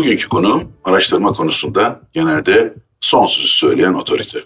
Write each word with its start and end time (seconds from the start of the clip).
Bugünkü 0.00 0.28
konuğum 0.28 0.72
araştırma 0.84 1.32
konusunda 1.32 2.00
genelde 2.12 2.74
son 3.00 3.26
söyleyen 3.26 3.94
otorite. 3.94 4.38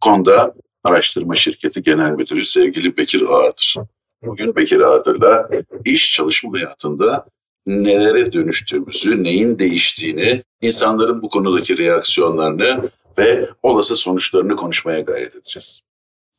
Konuda 0.00 0.54
araştırma 0.84 1.34
şirketi 1.34 1.82
genel 1.82 2.10
müdürü 2.10 2.44
sevgili 2.44 2.96
Bekir 2.96 3.22
Ağırdır. 3.22 3.76
Bugün 4.22 4.56
Bekir 4.56 4.80
Ağırdır'la 4.80 5.50
iş 5.84 6.12
çalışma 6.12 6.52
hayatında 6.52 7.26
nelere 7.66 8.32
dönüştüğümüzü, 8.32 9.22
neyin 9.22 9.58
değiştiğini, 9.58 10.42
insanların 10.60 11.22
bu 11.22 11.28
konudaki 11.28 11.78
reaksiyonlarını 11.78 12.90
ve 13.18 13.48
olası 13.62 13.96
sonuçlarını 13.96 14.56
konuşmaya 14.56 15.00
gayret 15.00 15.36
edeceğiz. 15.36 15.80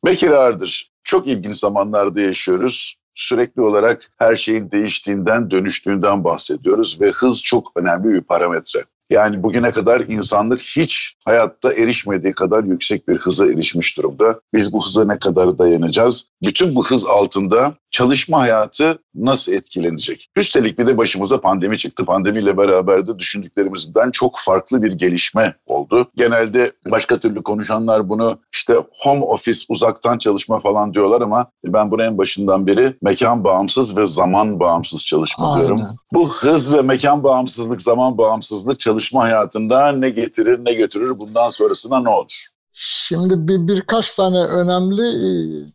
Bekir 0.04 0.30
Ağırdır, 0.30 0.90
çok 1.04 1.26
ilginç 1.26 1.56
zamanlarda 1.56 2.20
yaşıyoruz. 2.20 2.96
Sürekli 3.16 3.62
olarak 3.62 4.10
her 4.18 4.36
şeyin 4.36 4.70
değiştiğinden, 4.70 5.50
dönüştüğünden 5.50 6.24
bahsediyoruz 6.24 7.00
ve 7.00 7.10
hız 7.10 7.42
çok 7.42 7.72
önemli 7.76 8.14
bir 8.14 8.20
parametre. 8.20 8.84
Yani 9.10 9.42
bugüne 9.42 9.70
kadar 9.70 10.00
insanlık 10.00 10.60
hiç 10.60 11.16
hayatta 11.24 11.72
erişmediği 11.72 12.32
kadar 12.32 12.64
yüksek 12.64 13.08
bir 13.08 13.16
hıza 13.16 13.46
erişmiş 13.46 13.98
durumda. 13.98 14.40
Biz 14.54 14.72
bu 14.72 14.84
hıza 14.84 15.04
ne 15.04 15.18
kadar 15.18 15.58
dayanacağız? 15.58 16.28
Bütün 16.42 16.74
bu 16.74 16.86
hız 16.86 17.06
altında 17.06 17.74
çalışma 17.96 18.40
hayatı 18.40 18.98
nasıl 19.14 19.52
etkilenecek? 19.52 20.30
Üstelik 20.36 20.78
bir 20.78 20.86
de 20.86 20.96
başımıza 20.96 21.40
pandemi 21.40 21.78
çıktı. 21.78 22.04
Pandemiyle 22.04 22.56
beraber 22.56 23.06
de 23.06 23.18
düşündüklerimizden 23.18 24.10
çok 24.10 24.38
farklı 24.38 24.82
bir 24.82 24.92
gelişme 24.92 25.54
oldu. 25.66 26.10
Genelde 26.16 26.72
başka 26.90 27.18
türlü 27.18 27.42
konuşanlar 27.42 28.08
bunu 28.08 28.38
işte 28.52 28.74
home 29.02 29.24
office, 29.24 29.60
uzaktan 29.68 30.18
çalışma 30.18 30.58
falan 30.58 30.94
diyorlar 30.94 31.20
ama 31.20 31.50
ben 31.64 31.90
bunu 31.90 32.02
en 32.02 32.18
başından 32.18 32.66
beri 32.66 32.94
mekan 33.02 33.44
bağımsız 33.44 33.96
ve 33.96 34.06
zaman 34.06 34.60
bağımsız 34.60 35.06
çalışma 35.06 35.54
Aynen. 35.54 35.66
diyorum. 35.66 35.82
Bu 36.12 36.28
hız 36.28 36.74
ve 36.74 36.82
mekan 36.82 37.24
bağımsızlık, 37.24 37.82
zaman 37.82 38.18
bağımsızlık 38.18 38.80
çalışma 38.80 39.22
hayatında 39.22 39.92
ne 39.92 40.10
getirir 40.10 40.64
ne 40.64 40.72
götürür 40.72 41.18
bundan 41.18 41.48
sonrasına 41.48 42.00
ne 42.00 42.08
olur? 42.08 42.55
Şimdi 42.78 43.48
bir 43.48 43.68
birkaç 43.74 44.14
tane 44.14 44.38
önemli 44.38 45.02
e, 45.02 45.28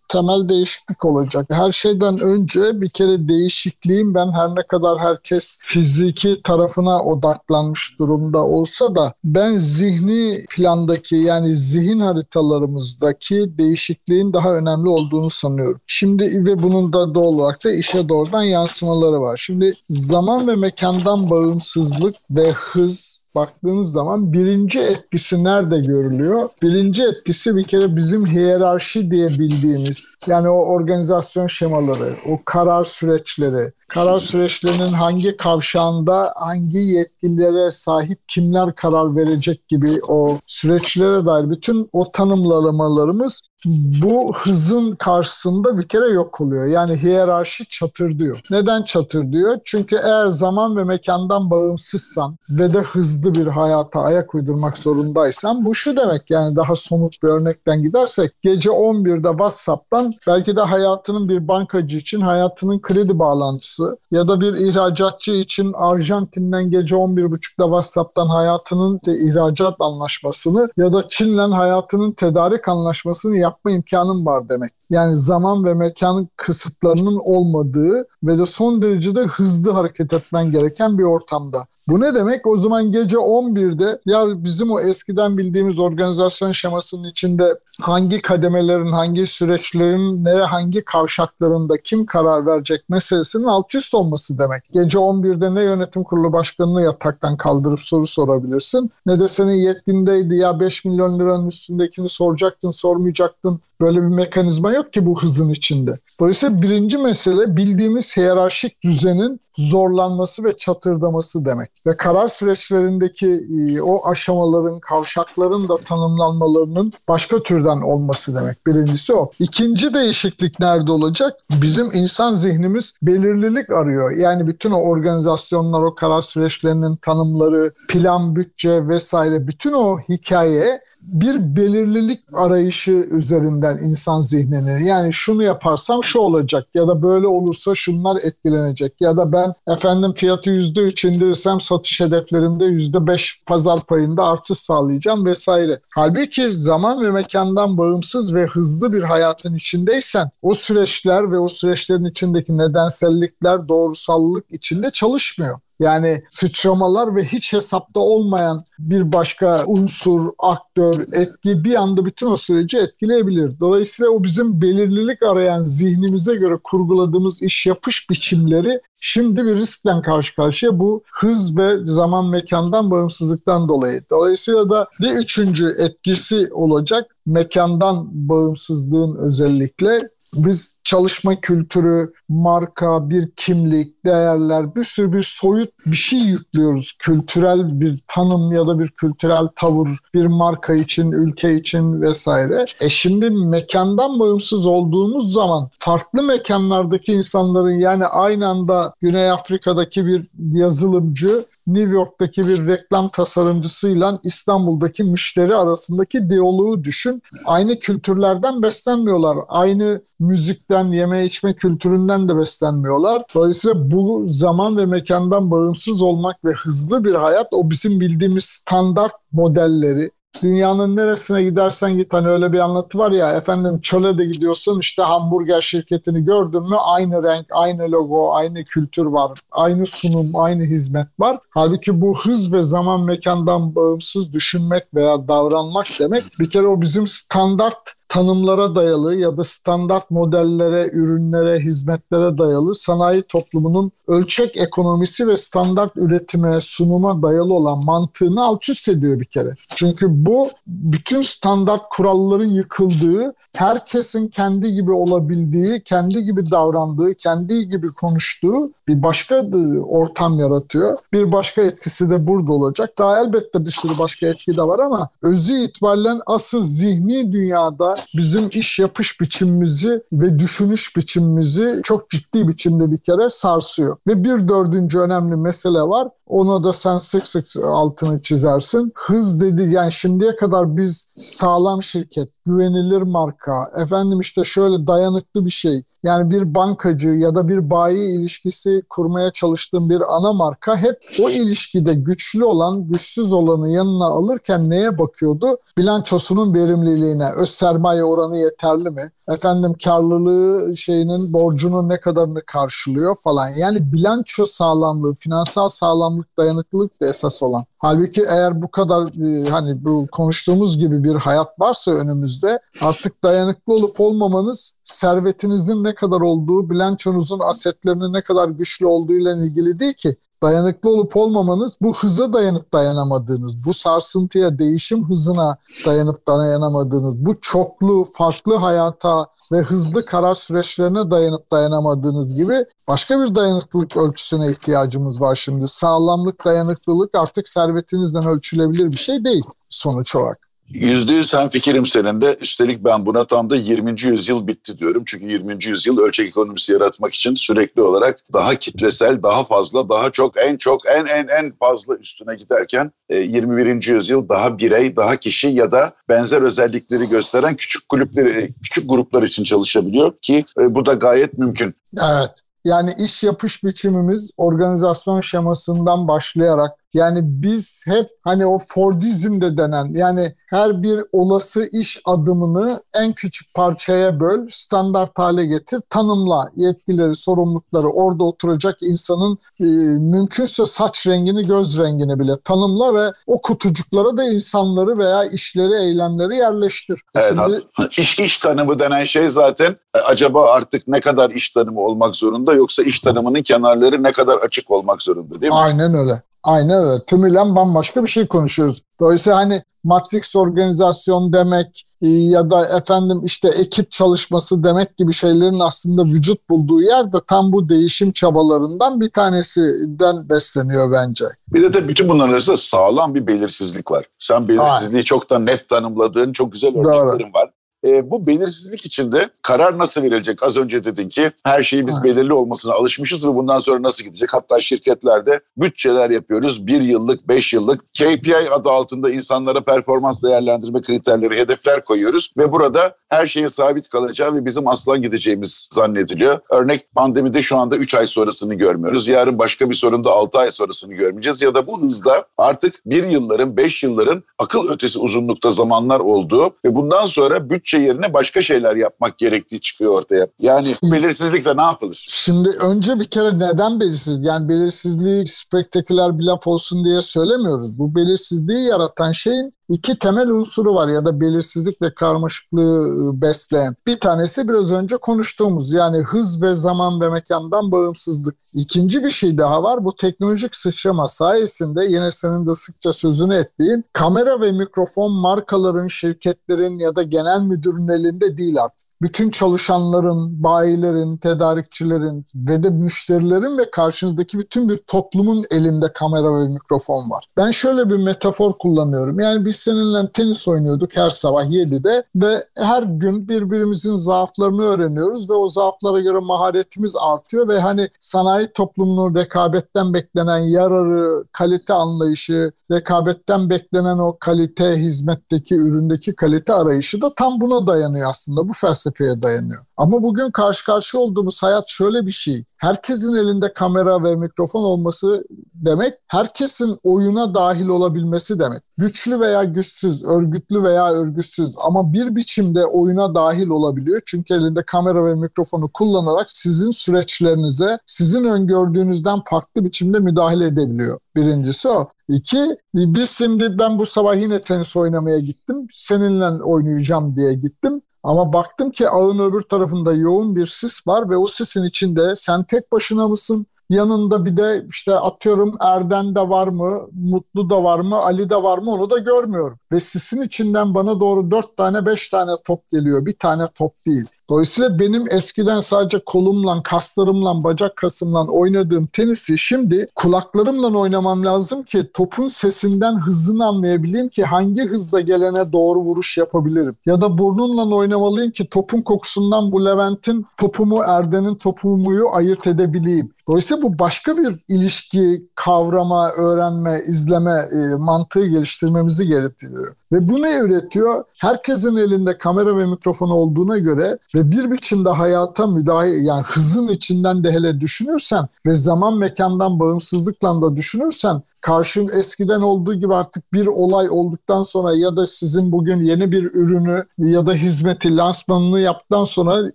temel 0.07 0.49
değişiklik 0.49 1.05
olacak. 1.05 1.45
Her 1.51 1.71
şeyden 1.71 2.19
önce 2.19 2.81
bir 2.81 2.89
kere 2.89 3.27
değişikliğin 3.27 4.13
ben 4.13 4.31
her 4.31 4.49
ne 4.49 4.67
kadar 4.67 4.99
herkes 4.99 5.57
fiziki 5.61 6.41
tarafına 6.43 7.03
odaklanmış 7.03 7.99
durumda 7.99 8.45
olsa 8.45 8.95
da 8.95 9.13
ben 9.23 9.57
zihni 9.57 10.45
plandaki 10.49 11.15
yani 11.15 11.55
zihin 11.55 11.99
haritalarımızdaki 11.99 13.57
değişikliğin 13.57 14.33
daha 14.33 14.55
önemli 14.55 14.89
olduğunu 14.89 15.29
sanıyorum. 15.29 15.81
Şimdi 15.87 16.45
ve 16.45 16.63
bunun 16.63 16.93
da 16.93 17.15
doğal 17.15 17.23
olarak 17.23 17.63
da 17.63 17.71
işe 17.71 18.09
doğrudan 18.09 18.43
yansımaları 18.43 19.21
var. 19.21 19.37
Şimdi 19.37 19.73
zaman 19.89 20.47
ve 20.47 20.55
mekandan 20.55 21.29
bağımsızlık 21.29 22.15
ve 22.31 22.51
hız 22.51 23.20
baktığınız 23.35 23.91
zaman 23.91 24.33
birinci 24.33 24.79
etkisi 24.79 25.43
nerede 25.43 25.79
görülüyor? 25.79 26.49
Birinci 26.61 27.03
etkisi 27.03 27.55
bir 27.55 27.63
kere 27.63 27.95
bizim 27.95 28.25
hiyerarşi 28.25 29.11
diye 29.11 29.29
bildiğimiz 29.29 30.09
yani 30.27 30.49
o 30.49 30.57
organizasyon 30.57 31.47
şemaları, 31.47 32.15
o 32.29 32.39
karar 32.45 32.83
süreçleri, 32.83 33.73
karar 33.87 34.19
süreçlerinin 34.19 34.93
hangi 34.93 35.37
kavşağında 35.37 36.33
hangi 36.35 36.77
yetkililere 36.77 37.71
sahip 37.71 38.19
kimler 38.27 38.75
karar 38.75 39.15
verecek 39.15 39.67
gibi 39.67 39.99
o 40.07 40.39
süreçlere 40.47 41.25
dair 41.25 41.49
bütün 41.49 41.89
o 41.93 42.11
tanımlamalarımız 42.11 43.41
bu 43.65 44.33
hızın 44.35 44.91
karşısında 44.91 45.77
bir 45.77 45.87
kere 45.87 46.09
yok 46.09 46.41
oluyor. 46.41 46.67
Yani 46.67 46.97
hiyerarşi 46.97 47.69
çatır 47.69 48.19
diyor. 48.19 48.39
Neden 48.49 48.83
çatır 48.83 49.31
diyor? 49.31 49.57
Çünkü 49.65 49.95
eğer 50.05 50.27
zaman 50.27 50.77
ve 50.77 50.83
mekandan 50.83 51.51
bağımsızsan 51.51 52.37
ve 52.49 52.73
de 52.73 52.79
hızlı 52.79 53.35
bir 53.35 53.47
hayata 53.47 54.01
ayak 54.01 54.35
uydurmak 54.35 54.77
zorundaysan 54.77 55.65
bu 55.65 55.75
şu 55.75 55.97
demek 55.97 56.31
yani 56.31 56.55
daha 56.55 56.75
somut 56.75 57.23
bir 57.23 57.27
örnekten 57.27 57.81
gidersek 57.83 58.31
gece 58.41 58.69
11'de 58.69 59.29
WhatsApp'tan 59.29 60.13
belki 60.27 60.55
de 60.55 60.61
hayatının 60.61 61.29
bir 61.29 61.47
bankacı 61.47 61.97
için 61.97 62.21
hayatının 62.21 62.81
kredi 62.81 63.19
bağlantısı 63.19 63.97
ya 64.11 64.27
da 64.27 64.41
bir 64.41 64.53
ihracatçı 64.53 65.31
için 65.31 65.73
Arjantin'den 65.73 66.71
gece 66.71 66.95
11.30'da 66.95 67.63
WhatsApp'tan 67.63 68.27
hayatının 68.27 68.99
ihracat 69.07 69.75
anlaşmasını 69.79 70.69
ya 70.77 70.93
da 70.93 71.09
Çin'le 71.09 71.51
hayatının 71.51 72.11
tedarik 72.11 72.67
anlaşmasını 72.67 73.37
yap 73.37 73.50
yapma 73.51 73.71
imkanım 73.71 74.25
var 74.25 74.49
demek. 74.49 74.73
Yani 74.89 75.15
zaman 75.15 75.65
ve 75.65 75.73
mekan 75.73 76.29
kısıtlarının 76.35 77.19
olmadığı 77.23 78.07
ve 78.23 78.37
de 78.37 78.45
son 78.45 78.81
derecede 78.81 79.21
hızlı 79.21 79.71
hareket 79.71 80.13
etmen 80.13 80.51
gereken 80.51 80.97
bir 80.97 81.03
ortamda. 81.03 81.67
Bu 81.91 82.01
ne 82.01 82.15
demek? 82.15 82.47
O 82.47 82.57
zaman 82.57 82.91
gece 82.91 83.17
11'de 83.17 83.99
ya 84.05 84.43
bizim 84.43 84.71
o 84.71 84.79
eskiden 84.79 85.37
bildiğimiz 85.37 85.79
organizasyon 85.79 86.51
şemasının 86.51 87.09
içinde 87.09 87.59
hangi 87.81 88.21
kademelerin, 88.21 88.91
hangi 88.91 89.27
süreçlerin, 89.27 90.25
nere 90.25 90.43
hangi 90.43 90.85
kavşaklarında 90.85 91.81
kim 91.81 92.05
karar 92.05 92.45
verecek 92.45 92.89
meselesinin 92.89 93.43
alt 93.43 93.75
üst 93.75 93.93
olması 93.93 94.39
demek. 94.39 94.63
Gece 94.73 94.97
11'de 94.97 95.55
ne 95.55 95.61
yönetim 95.63 96.03
kurulu 96.03 96.33
başkanını 96.33 96.81
yataktan 96.81 97.37
kaldırıp 97.37 97.81
soru 97.81 98.07
sorabilirsin 98.07 98.91
ne 99.05 99.19
de 99.19 99.27
senin 99.27 99.55
yetkindeydi 99.55 100.35
ya 100.35 100.59
5 100.59 100.85
milyon 100.85 101.19
liranın 101.19 101.47
üstündekini 101.47 102.09
soracaktın, 102.09 102.71
sormayacaktın. 102.71 103.59
Böyle 103.81 104.01
bir 104.01 104.15
mekanizma 104.15 104.71
yok 104.71 104.93
ki 104.93 105.05
bu 105.05 105.21
hızın 105.21 105.49
içinde. 105.49 105.99
Dolayısıyla 106.19 106.61
birinci 106.61 106.97
mesele 106.97 107.55
bildiğimiz 107.57 108.17
hiyerarşik 108.17 108.83
düzenin 108.83 109.39
zorlanması 109.57 110.43
ve 110.43 110.57
çatırdaması 110.57 111.45
demek. 111.45 111.69
Ve 111.85 111.97
karar 111.97 112.27
süreçlerindeki 112.27 113.41
e, 113.67 113.81
o 113.81 114.09
aşamaların, 114.09 114.79
kavşakların 114.79 115.69
da 115.69 115.77
tanımlanmalarının 115.77 116.93
başka 117.07 117.43
türden 117.43 117.81
olması 117.81 118.35
demek. 118.35 118.67
Birincisi 118.67 119.13
o. 119.13 119.31
İkinci 119.39 119.93
değişiklik 119.93 120.59
nerede 120.59 120.91
olacak? 120.91 121.33
Bizim 121.61 121.89
insan 121.93 122.35
zihnimiz 122.35 122.93
belirlilik 123.01 123.69
arıyor. 123.71 124.11
Yani 124.11 124.47
bütün 124.47 124.71
o 124.71 124.77
organizasyonlar, 124.81 125.81
o 125.81 125.95
karar 125.95 126.21
süreçlerinin 126.21 126.95
tanımları, 126.95 127.73
plan, 127.87 128.35
bütçe 128.35 128.87
vesaire 128.87 129.47
bütün 129.47 129.73
o 129.73 129.99
hikaye 130.09 130.81
bir 131.01 131.55
belirlilik 131.55 132.19
arayışı 132.33 132.91
üzerinden 132.91 133.77
insan 133.77 134.21
zihnini 134.21 134.87
yani 134.87 135.13
şunu 135.13 135.43
yaparsam 135.43 136.03
şu 136.03 136.19
olacak 136.19 136.67
ya 136.73 136.87
da 136.87 137.01
böyle 137.01 137.27
olursa 137.27 137.75
şunlar 137.75 138.17
etkilenecek 138.23 138.93
ya 138.99 139.17
da 139.17 139.31
ben 139.31 139.53
efendim 139.67 140.13
fiyatı 140.13 140.49
yüzde 140.49 140.81
üç 140.81 141.05
indirirsem 141.05 141.61
satış 141.61 141.99
hedeflerimde 141.99 142.65
yüzde 142.65 143.07
beş 143.07 143.41
pazar 143.45 143.85
payında 143.85 144.25
artış 144.25 144.57
sağlayacağım 144.57 145.25
vesaire. 145.25 145.81
Halbuki 145.95 146.53
zaman 146.53 147.01
ve 147.01 147.11
mekandan 147.11 147.77
bağımsız 147.77 148.33
ve 148.33 148.45
hızlı 148.45 148.93
bir 148.93 149.03
hayatın 149.03 149.55
içindeysen 149.55 150.29
o 150.41 150.53
süreçler 150.53 151.31
ve 151.31 151.39
o 151.39 151.47
süreçlerin 151.47 152.05
içindeki 152.05 152.57
nedensellikler 152.57 153.67
doğrusallık 153.67 154.45
içinde 154.49 154.91
çalışmıyor. 154.91 155.59
Yani 155.81 156.23
sıçramalar 156.29 157.15
ve 157.15 157.23
hiç 157.23 157.53
hesapta 157.53 157.99
olmayan 157.99 158.63
bir 158.79 159.13
başka 159.13 159.65
unsur, 159.65 160.29
aktör, 160.39 160.99
etki 161.13 161.63
bir 161.63 161.75
anda 161.75 162.05
bütün 162.05 162.27
o 162.27 162.35
süreci 162.35 162.77
etkileyebilir. 162.77 163.59
Dolayısıyla 163.59 164.11
o 164.11 164.23
bizim 164.23 164.61
belirlilik 164.61 165.23
arayan 165.23 165.63
zihnimize 165.63 166.35
göre 166.35 166.57
kurguladığımız 166.63 167.41
iş 167.41 167.65
yapış 167.65 168.09
biçimleri 168.09 168.81
şimdi 168.99 169.45
bir 169.45 169.55
riskle 169.55 170.01
karşı 170.01 170.35
karşıya 170.35 170.79
bu 170.79 171.03
hız 171.13 171.57
ve 171.57 171.77
zaman 171.85 172.29
mekandan 172.29 172.91
bağımsızlıktan 172.91 173.69
dolayı. 173.69 174.01
Dolayısıyla 174.09 174.69
da 174.69 174.87
bir 175.01 175.11
üçüncü 175.11 175.75
etkisi 175.77 176.49
olacak 176.53 177.15
mekandan 177.25 178.07
bağımsızlığın 178.11 179.15
özellikle 179.15 180.09
biz 180.33 180.77
çalışma 180.83 181.35
kültürü, 181.35 182.13
marka, 182.29 183.09
bir 183.09 183.31
kimlik, 183.35 184.05
değerler, 184.05 184.75
bir 184.75 184.83
sürü 184.83 185.13
bir 185.13 185.21
soyut 185.21 185.69
bir 185.85 185.95
şey 185.95 186.19
yüklüyoruz. 186.19 186.93
Kültürel 186.99 187.79
bir 187.79 187.99
tanım 188.07 188.51
ya 188.51 188.67
da 188.67 188.79
bir 188.79 188.89
kültürel 188.89 189.47
tavır 189.55 189.89
bir 190.13 190.25
marka 190.25 190.73
için, 190.73 191.11
ülke 191.11 191.55
için 191.55 192.01
vesaire. 192.01 192.65
E 192.79 192.89
şimdi 192.89 193.29
mekandan 193.29 194.19
bağımsız 194.19 194.65
olduğumuz 194.65 195.33
zaman 195.33 195.69
farklı 195.79 196.23
mekanlardaki 196.23 197.13
insanların 197.13 197.71
yani 197.71 198.05
aynı 198.05 198.47
anda 198.47 198.93
Güney 199.01 199.31
Afrika'daki 199.31 200.05
bir 200.05 200.27
yazılımcı 200.39 201.45
New 201.73 201.93
York'taki 201.93 202.47
bir 202.47 202.65
reklam 202.65 203.09
tasarımcısıyla 203.09 204.19
İstanbul'daki 204.23 205.03
müşteri 205.03 205.55
arasındaki 205.55 206.29
diyaloğu 206.29 206.83
düşün. 206.83 207.21
Aynı 207.45 207.79
kültürlerden 207.79 208.61
beslenmiyorlar. 208.61 209.37
Aynı 209.47 210.01
müzikten, 210.19 210.85
yeme 210.85 211.25
içme 211.25 211.53
kültüründen 211.55 212.29
de 212.29 212.37
beslenmiyorlar. 212.37 213.23
Dolayısıyla 213.35 213.91
bu 213.91 214.23
zaman 214.27 214.77
ve 214.77 214.85
mekandan 214.85 215.51
bağımsız 215.51 216.01
olmak 216.01 216.45
ve 216.45 216.51
hızlı 216.51 217.05
bir 217.05 217.15
hayat 217.15 217.47
o 217.51 217.69
bizim 217.69 217.99
bildiğimiz 217.99 218.45
standart 218.45 219.13
modelleri, 219.31 220.11
Dünyanın 220.41 220.95
neresine 220.95 221.43
gidersen 221.43 221.97
git 221.97 222.13
hani 222.13 222.27
öyle 222.27 222.53
bir 222.53 222.59
anlatı 222.59 222.97
var 222.97 223.11
ya 223.11 223.31
efendim 223.31 223.79
çöle 223.81 224.17
de 224.17 224.25
gidiyorsun 224.25 224.79
işte 224.79 225.01
hamburger 225.01 225.61
şirketini 225.61 226.25
gördün 226.25 226.63
mü 226.69 226.75
aynı 226.75 227.23
renk, 227.23 227.45
aynı 227.51 227.91
logo, 227.91 228.33
aynı 228.33 228.63
kültür 228.63 229.05
var, 229.05 229.39
aynı 229.51 229.85
sunum, 229.85 230.35
aynı 230.35 230.63
hizmet 230.63 231.07
var. 231.19 231.39
Halbuki 231.49 232.01
bu 232.01 232.19
hız 232.19 232.53
ve 232.53 232.63
zaman 232.63 233.03
mekandan 233.03 233.75
bağımsız 233.75 234.33
düşünmek 234.33 234.93
veya 234.95 235.27
davranmak 235.27 235.87
demek 235.99 236.23
bir 236.39 236.49
kere 236.49 236.67
o 236.67 236.81
bizim 236.81 237.07
standart 237.07 237.93
tanımlara 238.11 238.75
dayalı 238.75 239.15
ya 239.15 239.37
da 239.37 239.43
standart 239.43 240.11
modellere, 240.11 240.89
ürünlere, 240.93 241.59
hizmetlere 241.59 242.37
dayalı 242.37 242.75
sanayi 242.75 243.21
toplumunun 243.21 243.91
ölçek 244.07 244.57
ekonomisi 244.57 245.27
ve 245.27 245.37
standart 245.37 245.91
üretime, 245.95 246.61
sunuma 246.61 247.23
dayalı 247.23 247.53
olan 247.53 247.85
mantığını 247.85 248.43
alt 248.43 248.69
üst 248.69 248.89
ediyor 248.89 249.19
bir 249.19 249.25
kere. 249.25 249.55
Çünkü 249.75 250.25
bu 250.25 250.49
bütün 250.67 251.21
standart 251.21 251.81
kuralların 251.89 252.49
yıkıldığı, 252.49 253.33
herkesin 253.53 254.27
kendi 254.27 254.73
gibi 254.73 254.91
olabildiği, 254.91 255.81
kendi 255.83 256.23
gibi 256.23 256.51
davrandığı, 256.51 257.13
kendi 257.13 257.69
gibi 257.69 257.87
konuştuğu 257.87 258.71
bir 258.87 259.03
başka 259.03 259.45
ortam 259.87 260.39
yaratıyor. 260.39 260.97
Bir 261.13 261.31
başka 261.31 261.61
etkisi 261.61 262.09
de 262.09 262.27
burada 262.27 262.53
olacak. 262.53 262.93
Daha 262.99 263.21
elbette 263.21 263.65
bir 263.65 263.71
sürü 263.71 263.99
başka 263.99 264.27
etki 264.27 264.57
de 264.57 264.61
var 264.61 264.79
ama 264.79 265.09
özü 265.23 265.53
itibariyle 265.53 266.09
asıl 266.25 266.63
zihni 266.63 267.31
dünyada 267.31 267.95
bizim 268.15 268.49
iş 268.53 268.79
yapış 268.79 269.21
biçimimizi 269.21 270.03
ve 270.13 270.39
düşünüş 270.39 270.97
biçimimizi 270.97 271.81
çok 271.83 272.09
ciddi 272.09 272.47
biçimde 272.47 272.91
bir 272.91 272.97
kere 272.97 273.29
sarsıyor. 273.29 273.97
Ve 274.07 274.23
bir 274.23 274.47
dördüncü 274.47 274.99
önemli 274.99 275.35
mesele 275.35 275.79
var. 275.79 276.07
Ona 276.27 276.63
da 276.63 276.73
sen 276.73 276.97
sık 276.97 277.27
sık 277.27 277.47
altını 277.63 278.21
çizersin. 278.21 278.91
Hız 278.95 279.41
dedi 279.41 279.73
yani 279.73 279.91
şimdiye 279.91 280.35
kadar 280.35 280.77
biz 280.77 281.07
sağlam 281.19 281.83
şirket, 281.83 282.29
güvenilir 282.45 283.01
marka, 283.01 283.71
efendim 283.77 284.19
işte 284.19 284.43
şöyle 284.43 284.87
dayanıklı 284.87 285.45
bir 285.45 285.51
şey. 285.51 285.83
Yani 286.03 286.31
bir 286.31 286.55
bankacı 286.55 287.09
ya 287.09 287.35
da 287.35 287.47
bir 287.47 287.69
bayi 287.69 288.19
ilişkisi 288.19 288.83
kurmaya 288.89 289.31
çalıştığım 289.31 289.89
bir 289.89 290.15
ana 290.15 290.33
marka 290.33 290.77
hep 290.77 290.99
o 291.21 291.29
ilişkide 291.29 291.93
güçlü 291.93 292.43
olan, 292.43 292.87
güçsüz 292.87 293.33
olanı 293.33 293.69
yanına 293.69 294.05
alırken 294.05 294.69
neye 294.69 294.97
bakıyordu? 294.97 295.57
Bilançosunun 295.77 296.53
verimliliğine, 296.55 297.31
öz 297.37 297.49
sermaye 297.49 298.03
oranı 298.03 298.37
yeterli 298.37 298.89
mi? 298.89 299.11
Efendim 299.31 299.75
karlılığı 299.83 300.77
şeyinin 300.77 301.33
borcunun 301.33 301.89
ne 301.89 301.99
kadarını 301.99 302.41
karşılıyor 302.45 303.15
falan. 303.23 303.49
Yani 303.49 303.93
bilanço 303.93 304.45
sağlamlığı, 304.45 305.13
finansal 305.13 305.69
sağlamlık, 305.69 306.37
dayanıklılık 306.37 307.01
da 307.01 307.07
esas 307.07 307.43
olan. 307.43 307.65
Halbuki 307.77 308.21
eğer 308.21 308.61
bu 308.61 308.71
kadar 308.71 309.07
e, 309.07 309.49
hani 309.49 309.85
bu 309.85 310.07
konuştuğumuz 310.11 310.77
gibi 310.77 311.03
bir 311.03 311.15
hayat 311.15 311.59
varsa 311.59 311.91
önümüzde 311.91 312.59
artık 312.81 313.23
dayanıklı 313.23 313.73
olup 313.73 313.99
olmamanız 313.99 314.73
servetinizin 314.83 315.83
ne 315.83 315.95
kadar 315.95 316.21
olduğu, 316.21 316.69
bilançonuzun 316.69 317.39
asetlerinin 317.39 318.13
ne 318.13 318.21
kadar 318.21 318.49
güçlü 318.49 318.85
olduğu 318.85 319.13
ile 319.13 319.31
ilgili 319.31 319.79
değil 319.79 319.93
ki 319.93 320.15
dayanıklı 320.43 320.89
olup 320.89 321.17
olmamanız 321.17 321.77
bu 321.81 321.93
hıza 321.93 322.33
dayanıp 322.33 322.73
dayanamadığınız, 322.73 323.65
bu 323.65 323.73
sarsıntıya, 323.73 324.59
değişim 324.59 325.09
hızına 325.09 325.57
dayanıp 325.85 326.27
dayanamadığınız, 326.27 327.25
bu 327.25 327.41
çoklu, 327.41 328.03
farklı 328.13 328.55
hayata 328.55 329.27
ve 329.51 329.57
hızlı 329.57 330.05
karar 330.05 330.35
süreçlerine 330.35 331.11
dayanıp 331.11 331.51
dayanamadığınız 331.51 332.33
gibi 332.33 332.65
başka 332.87 333.19
bir 333.21 333.35
dayanıklılık 333.35 333.97
ölçüsüne 333.97 334.51
ihtiyacımız 334.51 335.21
var 335.21 335.35
şimdi. 335.35 335.67
Sağlamlık, 335.67 336.45
dayanıklılık 336.45 337.15
artık 337.15 337.47
servetinizden 337.47 338.25
ölçülebilir 338.25 338.91
bir 338.91 338.97
şey 338.97 339.25
değil 339.25 339.43
sonuç 339.69 340.15
olarak. 340.15 340.50
Yüzde 340.73 341.13
yüz 341.13 341.33
hem 341.33 341.49
fikrim 341.49 341.85
senin 341.85 342.21
de. 342.21 342.37
Üstelik 342.41 342.83
ben 342.83 343.05
buna 343.05 343.25
tam 343.25 343.49
da 343.49 343.55
20. 343.55 344.01
yüzyıl 344.01 344.47
bitti 344.47 344.77
diyorum. 344.77 345.03
Çünkü 345.05 345.25
20. 345.25 345.65
yüzyıl 345.65 345.97
ölçek 345.97 346.27
ekonomisi 346.27 346.73
yaratmak 346.73 347.13
için 347.13 347.35
sürekli 347.35 347.81
olarak 347.81 348.19
daha 348.33 348.55
kitlesel, 348.55 349.23
daha 349.23 349.43
fazla, 349.43 349.89
daha 349.89 350.11
çok, 350.11 350.37
en 350.37 350.57
çok, 350.57 350.85
en 350.85 351.05
en 351.05 351.27
en 351.27 351.51
fazla 351.51 351.95
üstüne 351.95 352.35
giderken 352.35 352.91
21. 353.09 353.87
E, 353.87 353.93
yüzyıl 353.93 354.29
daha 354.29 354.57
birey, 354.57 354.95
daha 354.95 355.15
kişi 355.15 355.47
ya 355.47 355.71
da 355.71 355.93
benzer 356.09 356.41
özellikleri 356.41 357.09
gösteren 357.09 357.55
küçük 357.55 357.89
kulüpleri, 357.89 358.49
küçük 358.63 358.89
gruplar 358.89 359.23
için 359.23 359.43
çalışabiliyor 359.43 360.13
ki 360.21 360.45
e, 360.59 360.75
bu 360.75 360.85
da 360.85 360.93
gayet 360.93 361.37
mümkün. 361.37 361.75
Evet. 362.03 362.31
Yani 362.65 362.93
iş 362.97 363.23
yapış 363.23 363.63
biçimimiz 363.63 364.31
organizasyon 364.37 365.21
şemasından 365.21 366.07
başlayarak 366.07 366.71
yani 366.93 367.19
biz 367.23 367.83
hep 367.85 368.09
hani 368.23 368.45
o 368.45 368.59
Fordizm 368.67 369.41
de 369.41 369.57
denen 369.57 369.85
yani 369.93 370.35
her 370.51 370.83
bir 370.83 371.01
olası 371.11 371.69
iş 371.71 372.01
adımını 372.05 372.83
en 372.95 373.13
küçük 373.13 373.53
parçaya 373.53 374.19
böl, 374.19 374.47
standart 374.49 375.19
hale 375.19 375.45
getir, 375.45 375.81
tanımla 375.89 376.49
yetkileri, 376.55 377.15
sorumlulukları 377.15 377.87
orada 377.87 378.23
oturacak 378.23 378.77
insanın 378.81 379.37
e, 379.59 379.63
mümkünse 379.99 380.65
saç 380.65 381.07
rengini, 381.07 381.47
göz 381.47 381.77
rengini 381.77 382.19
bile 382.19 382.31
tanımla 382.43 382.93
ve 382.93 383.11
o 383.27 383.41
kutucuklara 383.41 384.17
da 384.17 384.23
insanları 384.23 384.97
veya 384.97 385.25
işleri, 385.25 385.73
eylemleri 385.73 386.35
yerleştir. 386.35 387.01
Evet, 387.15 387.29
Şimdi, 387.29 387.59
iş, 388.01 388.19
iş 388.19 388.37
tanımı 388.37 388.79
denen 388.79 389.03
şey 389.03 389.29
zaten 389.29 389.75
e, 389.95 389.99
acaba 389.99 390.51
artık 390.51 390.87
ne 390.87 391.01
kadar 391.01 391.29
iş 391.29 391.49
tanımı 391.49 391.79
olmak 391.79 392.15
zorunda 392.15 392.53
yoksa 392.53 392.83
iş 392.83 392.99
tanımının 392.99 393.41
kenarları 393.41 394.03
ne 394.03 394.11
kadar 394.11 394.37
açık 394.37 394.71
olmak 394.71 395.01
zorunda 395.01 395.41
değil 395.41 395.51
mi? 395.51 395.57
Aynen 395.57 395.93
öyle. 395.93 396.21
Aynen 396.43 396.83
öyle. 396.83 397.03
Tümülen 397.05 397.55
bambaşka 397.55 398.03
bir 398.03 398.09
şey 398.09 398.27
konuşuyoruz. 398.27 398.81
Dolayısıyla 398.99 399.37
hani 399.37 399.63
matrix 399.83 400.35
organizasyon 400.35 401.33
demek 401.33 401.85
e, 402.01 402.07
ya 402.07 402.51
da 402.51 402.77
efendim 402.77 403.21
işte 403.25 403.49
ekip 403.49 403.91
çalışması 403.91 404.63
demek 404.63 404.97
gibi 404.97 405.13
şeylerin 405.13 405.59
aslında 405.59 406.05
vücut 406.05 406.49
bulduğu 406.49 406.81
yer 406.81 407.13
de 407.13 407.17
tam 407.27 407.51
bu 407.51 407.69
değişim 407.69 408.11
çabalarından 408.11 409.01
bir 409.01 409.09
tanesinden 409.09 410.29
besleniyor 410.29 410.91
bence. 410.91 411.25
Bir 411.53 411.61
de 411.63 411.73
de 411.73 411.87
bütün 411.87 412.09
bunların 412.09 412.33
arasında 412.33 412.57
sağlam 412.57 413.15
bir 413.15 413.27
belirsizlik 413.27 413.91
var. 413.91 414.05
Sen 414.19 414.41
belirsizliği 414.47 414.91
Aynen. 414.91 415.03
çok 415.03 415.29
da 415.29 415.39
net 415.39 415.69
tanımladığın 415.69 416.33
çok 416.33 416.51
güzel 416.51 416.69
örneklerin 416.69 417.33
Doğru. 417.33 417.41
var. 417.41 417.49
E, 417.85 418.11
bu 418.11 418.27
belirsizlik 418.27 418.85
içinde 418.85 419.29
karar 419.41 419.77
nasıl 419.77 420.03
verilecek? 420.03 420.43
Az 420.43 420.57
önce 420.57 420.83
dedin 420.83 421.09
ki 421.09 421.31
her 421.43 421.63
şeyi 421.63 421.87
biz 421.87 422.03
belirli 422.03 422.33
olmasına 422.33 422.73
alışmışız 422.73 423.27
ve 423.27 423.35
bundan 423.35 423.59
sonra 423.59 423.81
nasıl 423.81 424.03
gidecek? 424.03 424.33
Hatta 424.33 424.61
şirketlerde 424.61 425.39
bütçeler 425.57 426.09
yapıyoruz. 426.09 426.67
Bir 426.67 426.81
yıllık, 426.81 427.27
beş 427.27 427.53
yıllık 427.53 427.81
KPI 427.93 428.49
adı 428.51 428.69
altında 428.69 429.11
insanlara 429.11 429.61
performans 429.61 430.23
değerlendirme 430.23 430.81
kriterleri, 430.81 431.39
hedefler 431.39 431.85
koyuyoruz 431.85 432.33
ve 432.37 432.51
burada 432.51 432.95
her 433.09 433.27
şeyin 433.27 433.47
sabit 433.47 433.89
kalacağı 433.89 434.35
ve 434.35 434.45
bizim 434.45 434.67
aslan 434.67 435.01
gideceğimiz 435.01 435.69
zannediliyor. 435.71 436.39
Örnek 436.49 436.91
pandemide 436.95 437.41
şu 437.41 437.57
anda 437.57 437.77
3 437.77 437.95
ay 437.95 438.07
sonrasını 438.07 438.53
görmüyoruz. 438.53 439.07
Yarın 439.07 439.39
başka 439.39 439.69
bir 439.69 439.75
sorunda 439.75 440.11
6 440.11 440.39
ay 440.39 440.51
sonrasını 440.51 440.93
görmeyeceğiz 440.93 441.41
ya 441.41 441.53
da 441.53 441.67
bu 441.67 441.81
hızda 441.81 442.25
artık 442.37 442.75
bir 442.85 443.03
yılların, 443.03 443.57
beş 443.57 443.83
yılların 443.83 444.23
akıl 444.39 444.69
ötesi 444.69 444.99
uzunlukta 444.99 445.51
zamanlar 445.51 445.99
olduğu 445.99 446.55
ve 446.65 446.75
bundan 446.75 447.05
sonra 447.05 447.49
bütçe 447.49 447.70
bütçe 447.71 447.87
yerine 447.87 448.13
başka 448.13 448.41
şeyler 448.41 448.75
yapmak 448.75 449.17
gerektiği 449.17 449.61
çıkıyor 449.61 449.93
ortaya. 449.93 450.27
Yani 450.39 450.75
belirsizlikle 450.83 451.57
ne 451.57 451.61
yapılır? 451.61 452.03
Şimdi 452.07 452.49
önce 452.49 452.99
bir 452.99 453.05
kere 453.05 453.39
neden 453.39 453.79
belirsiz? 453.79 454.27
Yani 454.27 454.49
belirsizliği 454.49 455.27
spektaküler 455.27 456.19
bir 456.19 456.23
laf 456.23 456.47
olsun 456.47 456.85
diye 456.85 457.01
söylemiyoruz. 457.01 457.79
Bu 457.79 457.95
belirsizliği 457.95 458.67
yaratan 458.67 459.11
şeyin 459.11 459.53
iki 459.71 459.99
temel 459.99 460.29
unsuru 460.29 460.75
var 460.75 460.87
ya 460.87 461.05
da 461.05 461.21
belirsizlik 461.21 461.81
ve 461.81 461.93
karmaşıklığı 461.93 462.81
ıı, 462.81 463.21
besleyen. 463.21 463.75
Bir 463.87 463.99
tanesi 463.99 464.47
biraz 464.47 464.71
önce 464.71 464.97
konuştuğumuz 464.97 465.73
yani 465.73 465.97
hız 465.97 466.41
ve 466.41 466.55
zaman 466.55 467.01
ve 467.01 467.09
mekandan 467.09 467.71
bağımsızlık. 467.71 468.35
İkinci 468.53 469.03
bir 469.03 469.11
şey 469.11 469.37
daha 469.37 469.63
var. 469.63 469.85
Bu 469.85 469.95
teknolojik 469.95 470.55
sıçrama 470.55 471.07
sayesinde 471.07 471.85
yine 471.85 472.11
senin 472.11 472.47
de 472.47 472.55
sıkça 472.55 472.93
sözünü 472.93 473.35
ettiğin 473.35 473.83
kamera 473.93 474.41
ve 474.41 474.51
mikrofon 474.51 475.11
markaların, 475.11 475.87
şirketlerin 475.87 476.79
ya 476.79 476.95
da 476.95 477.03
genel 477.03 477.41
müdürün 477.41 477.87
elinde 477.87 478.37
değil 478.37 478.63
artık 478.63 478.90
bütün 479.01 479.29
çalışanların, 479.29 480.43
bayilerin, 480.43 481.17
tedarikçilerin 481.17 482.25
ve 482.35 482.63
de 482.63 482.69
müşterilerin 482.69 483.57
ve 483.57 483.71
karşınızdaki 483.71 484.39
bütün 484.39 484.69
bir 484.69 484.77
toplumun 484.77 485.43
elinde 485.51 485.93
kamera 485.93 486.39
ve 486.39 486.47
mikrofon 486.47 487.09
var. 487.09 487.25
Ben 487.37 487.51
şöyle 487.51 487.89
bir 487.89 487.97
metafor 487.97 488.53
kullanıyorum. 488.57 489.19
Yani 489.19 489.45
biz 489.45 489.55
seninle 489.55 490.11
tenis 490.11 490.47
oynuyorduk 490.47 490.95
her 490.95 491.09
sabah 491.09 491.45
7'de 491.45 492.03
ve 492.15 492.45
her 492.57 492.83
gün 492.83 493.27
birbirimizin 493.27 493.95
zaaflarını 493.95 494.61
öğreniyoruz 494.61 495.29
ve 495.29 495.33
o 495.33 495.47
zaaflara 495.47 495.99
göre 495.99 496.19
maharetimiz 496.19 496.95
artıyor 497.01 497.47
ve 497.47 497.59
hani 497.59 497.89
sanayi 498.01 498.47
toplumunun 498.53 499.15
rekabetten 499.15 499.93
beklenen 499.93 500.37
yararı, 500.37 501.23
kalite 501.31 501.73
anlayışı, 501.73 502.51
rekabetten 502.71 503.49
beklenen 503.49 503.97
o 503.97 504.17
kalite, 504.19 504.75
hizmetteki, 504.77 505.55
üründeki 505.55 506.15
kalite 506.15 506.53
arayışı 506.53 507.01
da 507.01 507.15
tam 507.15 507.41
buna 507.41 507.67
dayanıyor 507.67 508.09
aslında. 508.09 508.49
Bu 508.49 508.53
felsefe 508.53 508.90
felsefeye 508.91 509.21
dayanıyor. 509.21 509.65
Ama 509.77 510.03
bugün 510.03 510.31
karşı 510.31 510.65
karşıya 510.65 511.03
olduğumuz 511.03 511.43
hayat 511.43 511.67
şöyle 511.67 512.05
bir 512.05 512.11
şey. 512.11 512.43
Herkesin 512.57 513.13
elinde 513.13 513.53
kamera 513.53 514.03
ve 514.03 514.15
mikrofon 514.15 514.63
olması 514.63 515.23
demek, 515.53 515.93
herkesin 516.07 516.75
oyuna 516.83 517.35
dahil 517.35 517.67
olabilmesi 517.67 518.39
demek. 518.39 518.61
Güçlü 518.77 519.19
veya 519.19 519.43
güçsüz, 519.43 520.05
örgütlü 520.05 520.63
veya 520.63 520.91
örgütsüz 520.91 521.55
ama 521.63 521.93
bir 521.93 522.15
biçimde 522.15 522.65
oyuna 522.65 523.15
dahil 523.15 523.47
olabiliyor. 523.47 524.01
Çünkü 524.05 524.33
elinde 524.33 524.63
kamera 524.63 525.05
ve 525.05 525.15
mikrofonu 525.15 525.69
kullanarak 525.73 526.31
sizin 526.31 526.71
süreçlerinize, 526.71 527.77
sizin 527.85 528.23
öngördüğünüzden 528.23 529.19
farklı 529.29 529.65
biçimde 529.65 529.99
müdahale 529.99 530.45
edebiliyor. 530.45 530.99
Birincisi 531.15 531.69
o. 531.69 531.85
İki, 532.09 532.57
biz 532.73 533.09
şimdi 533.09 533.59
ben 533.59 533.79
bu 533.79 533.85
sabah 533.85 534.21
yine 534.21 534.41
tenis 534.41 534.77
oynamaya 534.77 535.19
gittim. 535.19 535.67
Seninle 535.71 536.43
oynayacağım 536.43 537.15
diye 537.15 537.33
gittim. 537.33 537.81
Ama 538.03 538.33
baktım 538.33 538.71
ki 538.71 538.89
ağın 538.89 539.19
öbür 539.19 539.41
tarafında 539.41 539.93
yoğun 539.93 540.35
bir 540.35 540.45
sis 540.45 540.87
var 540.87 541.09
ve 541.09 541.17
o 541.17 541.27
sisin 541.27 541.63
içinde 541.63 542.15
sen 542.15 542.43
tek 542.43 542.71
başına 542.71 543.07
mısın? 543.07 543.45
Yanında 543.69 544.25
bir 544.25 544.37
de 544.37 544.65
işte 544.69 544.95
atıyorum 544.95 545.55
Erden 545.59 546.15
de 546.15 546.29
var 546.29 546.47
mı, 546.47 546.87
Mutlu 546.93 547.49
da 547.49 547.63
var 547.63 547.79
mı, 547.79 547.95
Ali 547.95 548.29
de 548.29 548.43
var 548.43 548.57
mı 548.57 548.71
onu 548.71 548.89
da 548.89 548.97
görmüyorum. 548.97 549.59
Ve 549.71 549.79
sisin 549.79 550.21
içinden 550.21 550.75
bana 550.75 550.99
doğru 550.99 551.31
dört 551.31 551.57
tane 551.57 551.85
beş 551.85 552.09
tane 552.09 552.31
top 552.45 552.69
geliyor. 552.71 553.05
Bir 553.05 553.17
tane 553.19 553.47
top 553.55 553.85
değil. 553.85 554.05
Dolayısıyla 554.31 554.79
benim 554.79 555.11
eskiden 555.11 555.59
sadece 555.59 555.99
kolumla, 556.05 556.63
kaslarımla, 556.63 557.43
bacak 557.43 557.75
kasımla 557.75 558.27
oynadığım 558.27 558.87
tenisi 558.87 559.37
şimdi 559.37 559.87
kulaklarımla 559.95 560.77
oynamam 560.77 561.25
lazım 561.25 561.63
ki 561.63 561.91
topun 561.93 562.27
sesinden 562.27 562.95
hızını 562.99 563.45
anlayabileyim 563.45 564.09
ki 564.09 564.23
hangi 564.23 564.61
hızda 564.61 565.01
gelene 565.01 565.51
doğru 565.51 565.79
vuruş 565.79 566.17
yapabilirim. 566.17 566.75
Ya 566.85 567.01
da 567.01 567.17
burnumla 567.17 567.75
oynamalıyım 567.75 568.31
ki 568.31 568.49
topun 568.49 568.81
kokusundan 568.81 569.51
bu 569.51 569.65
Levent'in 569.65 570.25
topumu, 570.37 570.81
Erden'in 570.87 571.35
topumuyu 571.35 572.09
ayırt 572.11 572.47
edebileyim. 572.47 573.11
Dolayısıyla 573.27 573.63
bu 573.63 573.79
başka 573.79 574.17
bir 574.17 574.35
ilişki, 574.49 575.27
kavrama, 575.35 576.11
öğrenme, 576.11 576.83
izleme 576.87 577.49
e, 577.51 577.75
mantığı 577.75 578.27
geliştirmemizi 578.27 579.07
gerektiriyor. 579.07 579.75
Ve 579.91 580.09
bu 580.09 580.21
ne 580.21 580.39
üretiyor? 580.39 581.03
Herkesin 581.17 581.77
elinde 581.77 582.17
kamera 582.17 582.57
ve 582.57 582.65
mikrofon 582.65 583.09
olduğuna 583.09 583.57
göre 583.57 583.97
ve 584.15 584.31
bir 584.31 584.51
biçimde 584.51 584.89
hayata 584.89 585.47
müdahale 585.47 586.03
yani 586.03 586.23
hızın 586.23 586.67
içinden 586.67 587.23
de 587.23 587.31
hele 587.31 587.61
düşünürsen 587.61 588.27
ve 588.45 588.55
zaman 588.55 588.97
mekandan 588.97 589.59
bağımsızlıkla 589.59 590.41
da 590.41 590.55
düşünürsen 590.55 591.21
karşın 591.41 591.89
eskiden 591.97 592.41
olduğu 592.41 592.73
gibi 592.73 592.95
artık 592.95 593.33
bir 593.33 593.45
olay 593.45 593.89
olduktan 593.89 594.43
sonra 594.43 594.73
ya 594.75 594.95
da 594.95 595.07
sizin 595.07 595.51
bugün 595.51 595.81
yeni 595.81 596.11
bir 596.11 596.23
ürünü 596.23 596.85
ya 596.97 597.25
da 597.27 597.33
hizmeti 597.33 597.97
lansmanını 597.97 598.59
yaptıktan 598.59 599.03
sonra 599.03 599.51